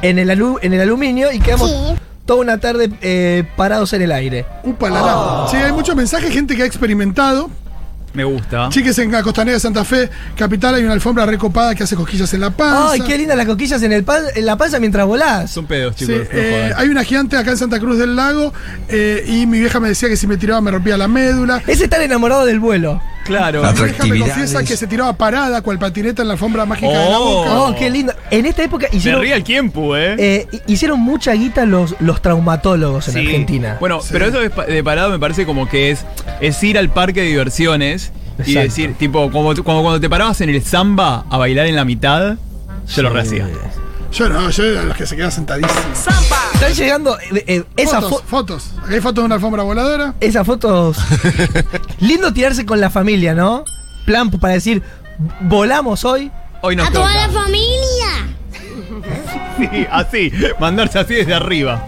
en 0.00 0.18
el, 0.18 0.30
alu- 0.30 0.58
en 0.62 0.72
el 0.72 0.80
aluminio 0.80 1.30
y 1.30 1.40
quedamos 1.40 1.70
toda 2.24 2.40
una 2.40 2.58
tarde 2.58 2.88
eh, 3.02 3.44
parados 3.54 3.92
en 3.92 4.00
el 4.00 4.12
aire. 4.12 4.46
Upa, 4.64 4.88
la, 4.88 5.02
la. 5.02 5.46
Sí, 5.50 5.56
hay 5.58 5.72
muchos 5.72 5.94
mensajes, 5.94 6.32
gente 6.32 6.56
que 6.56 6.62
ha 6.62 6.66
experimentado. 6.66 7.50
Me 8.12 8.24
gusta. 8.24 8.68
Chiques 8.70 8.98
en 8.98 9.12
la 9.12 9.22
costanera 9.22 9.54
de 9.54 9.60
Santa 9.60 9.84
Fe, 9.84 10.10
capital, 10.36 10.74
hay 10.74 10.82
una 10.84 10.94
alfombra 10.94 11.26
recopada 11.26 11.74
que 11.74 11.84
hace 11.84 11.94
cosquillas 11.96 12.32
en 12.34 12.40
la 12.40 12.50
panza. 12.50 12.92
¡Ay, 12.92 13.00
qué 13.02 13.16
lindas 13.16 13.36
las 13.36 13.46
coquillas 13.46 13.82
en, 13.82 13.92
el 13.92 14.02
pan- 14.04 14.24
en 14.34 14.46
la 14.46 14.56
panza 14.56 14.80
mientras 14.80 15.06
volás! 15.06 15.50
Son 15.50 15.66
pedos, 15.66 15.94
Sí, 15.96 16.06
chicos. 16.06 16.28
no 16.32 16.38
eh, 16.38 16.72
hay 16.76 16.88
una 16.88 17.04
gigante 17.04 17.36
acá 17.36 17.50
en 17.52 17.56
Santa 17.56 17.78
Cruz 17.78 17.98
del 17.98 18.16
Lago 18.16 18.52
eh, 18.88 19.24
y 19.28 19.46
mi 19.46 19.60
vieja 19.60 19.78
me 19.80 19.88
decía 19.88 20.08
que 20.08 20.16
si 20.16 20.26
me 20.26 20.36
tiraba 20.36 20.60
me 20.60 20.70
rompía 20.70 20.96
la 20.96 21.08
médula. 21.08 21.62
Es 21.66 21.80
estar 21.80 22.00
enamorado 22.02 22.44
del 22.46 22.58
vuelo. 22.60 23.00
Claro. 23.30 23.62
Mi 23.62 23.72
vieja 23.82 24.04
me 24.06 24.18
confiesa 24.20 24.64
que 24.64 24.76
se 24.76 24.86
tiraba 24.86 25.12
parada 25.12 25.62
cual 25.62 25.78
patineta 25.78 26.22
en 26.22 26.28
la 26.28 26.34
alfombra 26.34 26.66
mágica 26.66 26.88
de 26.88 26.94
la 27.10 27.18
Oh. 27.18 27.34
boca. 27.44 27.50
¡Oh, 27.60 27.74
qué 27.76 27.88
lindo! 27.90 28.12
En 28.30 28.44
esta 28.46 28.62
época 28.64 28.88
hicieron, 28.92 29.20
ríe 29.22 29.34
el 29.34 29.44
tiempo, 29.44 29.96
¿eh? 29.96 30.16
eh, 30.18 30.46
hicieron 30.66 31.00
mucha 31.00 31.32
guita 31.32 31.64
los, 31.64 31.94
los 32.00 32.20
traumatólogos 32.20 33.06
en 33.08 33.14
Sí. 33.14 33.20
Argentina. 33.20 33.76
Bueno, 33.80 34.00
Sí. 34.00 34.08
pero 34.12 34.26
eso 34.26 34.40
de, 34.40 34.50
pa- 34.50 34.64
de 34.66 34.82
parado 34.82 35.10
me 35.10 35.18
parece 35.18 35.46
como 35.46 35.68
que 35.68 35.90
es, 35.92 36.04
es 36.40 36.62
ir 36.64 36.76
al 36.76 36.90
parque 36.90 37.20
de 37.22 37.28
diversiones 37.28 38.12
y 38.44 38.54
decir, 38.54 38.94
tipo, 38.94 39.30
como, 39.30 39.54
cuando 39.62 40.00
te 40.00 40.08
parabas 40.10 40.40
en 40.40 40.48
el 40.50 40.62
samba 40.64 41.24
a 41.30 41.36
bailar 41.38 41.66
en 41.66 41.76
la 41.76 41.84
mitad, 41.84 42.36
yo 42.94 43.02
lo 43.02 43.10
rehacía. 43.10 43.46
Yo 44.12 44.28
no, 44.28 44.50
yo 44.50 44.64
era 44.64 44.82
los 44.82 44.96
que 44.96 45.06
se 45.06 45.14
quedan 45.14 45.30
sentadísimos. 45.30 45.76
Están 46.60 46.74
llegando 46.74 47.18
eh, 47.18 47.44
eh, 47.46 47.64
esas, 47.76 48.02
fotos, 48.04 48.20
fo- 48.20 48.24
fotos. 48.24 48.70
Hay 48.88 49.00
fotos 49.00 49.22
de 49.22 49.26
una 49.26 49.34
alfombra 49.36 49.62
voladora. 49.62 50.14
esas 50.20 50.46
fotos. 50.46 50.98
Lindo 52.00 52.32
tirarse 52.32 52.66
con 52.66 52.80
la 52.80 52.90
familia, 52.90 53.34
¿no? 53.34 53.64
Plan 54.04 54.30
para 54.30 54.54
decir, 54.54 54.82
volamos 55.42 56.04
hoy. 56.04 56.30
Hoy 56.62 56.76
nos 56.76 56.88
¡A 56.88 56.92
toda 56.92 57.14
la 57.14 57.28
familia! 57.28 58.28
Sí, 59.58 59.86
así, 59.90 60.32
mandarse 60.58 60.98
así 60.98 61.14
desde 61.14 61.34
arriba. 61.34 61.86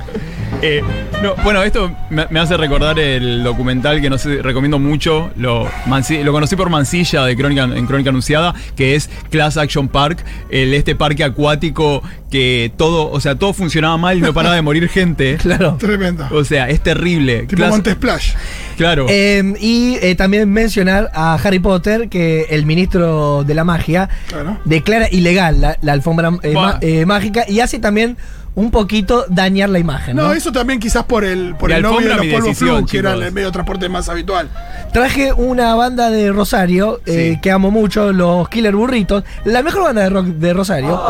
Eh, 0.64 0.80
no, 1.24 1.34
bueno, 1.42 1.60
esto 1.64 1.90
me, 2.08 2.24
me 2.30 2.38
hace 2.38 2.56
recordar 2.56 2.96
el 3.00 3.42
documental 3.42 4.00
que 4.00 4.08
no 4.08 4.16
sé, 4.16 4.42
recomiendo 4.42 4.78
mucho. 4.78 5.30
Lo, 5.36 5.66
Manci- 5.86 6.22
lo 6.22 6.30
conocí 6.32 6.54
por 6.54 6.70
Mansilla 6.70 7.24
de 7.24 7.36
Crónica, 7.36 7.64
en 7.64 7.84
Crónica 7.86 8.10
Anunciada, 8.10 8.54
que 8.76 8.94
es 8.94 9.10
Class 9.30 9.56
Action 9.56 9.88
Park, 9.88 10.24
el, 10.50 10.72
este 10.74 10.94
parque 10.94 11.24
acuático 11.24 12.02
que 12.30 12.72
todo, 12.76 13.10
o 13.10 13.20
sea, 13.20 13.34
todo 13.34 13.52
funcionaba 13.52 13.96
mal 13.98 14.16
y 14.16 14.20
no 14.20 14.32
paraba 14.32 14.54
de 14.54 14.62
morir 14.62 14.88
gente. 14.88 15.36
Claro. 15.42 15.76
Tremendo. 15.80 16.28
O 16.30 16.44
sea, 16.44 16.68
es 16.70 16.80
terrible. 16.80 17.40
Tipo 17.40 17.56
Class- 17.56 17.70
Monte 17.70 17.92
Splash. 17.94 18.32
claro. 18.76 19.06
Eh, 19.08 19.54
y 19.60 19.96
eh, 20.00 20.14
también 20.14 20.48
mencionar 20.50 21.10
a 21.12 21.34
Harry 21.34 21.58
Potter, 21.58 22.08
que 22.08 22.46
el 22.50 22.66
ministro 22.66 23.42
de 23.44 23.54
la 23.54 23.64
magia 23.64 24.08
Claro. 24.28 24.58
declara 24.64 25.08
ilegal 25.10 25.60
la, 25.60 25.76
la 25.82 25.92
alfombra 25.92 26.30
eh, 26.44 26.52
ma- 26.54 26.78
eh, 26.80 27.04
mágica 27.04 27.44
y 27.48 27.58
hace 27.60 27.80
también 27.80 28.16
un 28.54 28.70
poquito 28.70 29.24
dañar 29.28 29.70
la 29.70 29.78
imagen. 29.78 30.16
¿no? 30.16 30.24
No, 30.24 30.32
eso 30.32 30.52
también 30.52 30.78
quizás 30.78 31.04
por 31.04 31.24
el, 31.24 31.54
por 31.54 31.70
Mi 31.70 31.76
el 31.76 31.82
novio 31.82 32.08
de 32.08 32.14
los 32.16 32.26
polvos 32.26 32.58
flu, 32.58 32.86
que 32.86 32.98
era 32.98 33.12
el 33.14 33.32
medio 33.32 33.46
de 33.48 33.52
transporte 33.52 33.88
más 33.88 34.08
habitual. 34.08 34.48
Traje 34.92 35.32
una 35.32 35.74
banda 35.74 36.10
de 36.10 36.30
Rosario 36.32 37.00
eh, 37.06 37.32
Sí. 37.34 37.40
que 37.40 37.50
amo 37.50 37.70
mucho, 37.70 38.12
los 38.12 38.48
Killer 38.50 38.74
Burritos, 38.76 39.24
la 39.44 39.62
mejor 39.62 39.84
banda 39.84 40.02
de 40.02 40.10
rock 40.10 40.26
de 40.26 40.52
Rosario. 40.52 41.00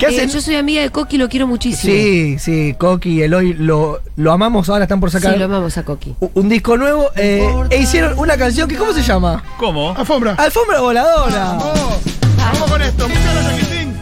que 0.00 0.06
Eh, 0.06 0.08
hacen? 0.08 0.28
yo 0.30 0.40
soy 0.40 0.56
amiga 0.56 0.82
de 0.82 0.90
Coqui, 0.90 1.16
lo 1.16 1.28
quiero 1.28 1.46
muchísimo. 1.46 1.92
Sí, 1.92 2.38
sí, 2.40 2.74
Coqui, 2.78 3.22
Eloy, 3.22 3.54
lo, 3.54 4.00
lo 4.16 4.32
amamos, 4.32 4.68
ahora 4.68 4.84
están 4.84 4.98
por 5.00 5.10
sacar 5.12 5.34
Sí, 5.34 5.38
lo 5.38 5.44
amamos 5.44 5.76
a 5.78 5.84
Coqui. 5.84 6.14
un 6.34 6.48
disco 6.48 6.76
nuevo 6.76 7.10
eh, 7.16 7.48
e 7.70 7.78
hicieron 7.80 8.18
una 8.18 8.36
canción 8.36 8.68
que, 8.68 8.76
¿cómo 8.76 8.92
se 8.92 9.02
llama? 9.02 9.44
¿Cómo? 9.58 9.94
Alfombra. 9.96 10.34
Alfombra 10.38 10.80
voladora. 10.80 11.38
Vamos, 11.38 12.00
vamos 12.36 12.70
con 12.70 12.82
esto. 12.82 13.08
Muchas 13.08 13.34
gracias. 13.34 13.97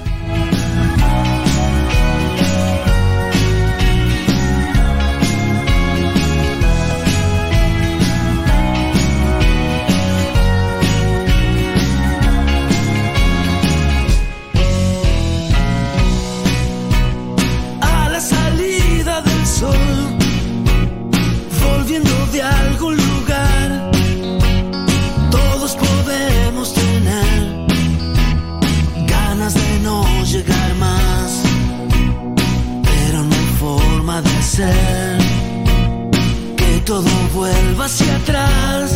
Todo 36.87 37.11
vuelva 37.35 37.85
hacia 37.85 38.17
atrás. 38.17 38.93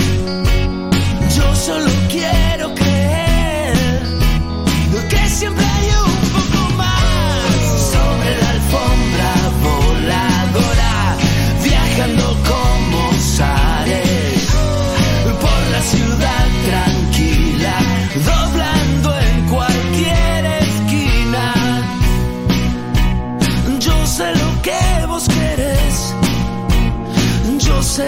Yo 1.37 1.57
solo 1.57 1.91
quiero 2.09 2.73
creer 2.75 2.90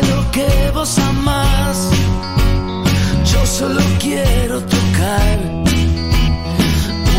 lo 0.01 0.31
que 0.31 0.71
vos 0.73 0.99
amás, 0.99 1.89
yo 3.25 3.47
solo 3.47 3.81
quiero 3.99 4.61
tocar 4.61 5.39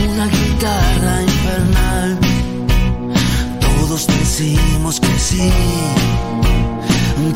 una 0.09 0.27
guitarra 0.27 1.21
infernal. 1.21 2.19
Todos 3.59 4.07
decimos 4.07 4.99
que 4.99 5.19
sí, 5.19 5.51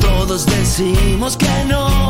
todos 0.00 0.46
decimos 0.46 1.36
que 1.36 1.64
no. 1.68 2.07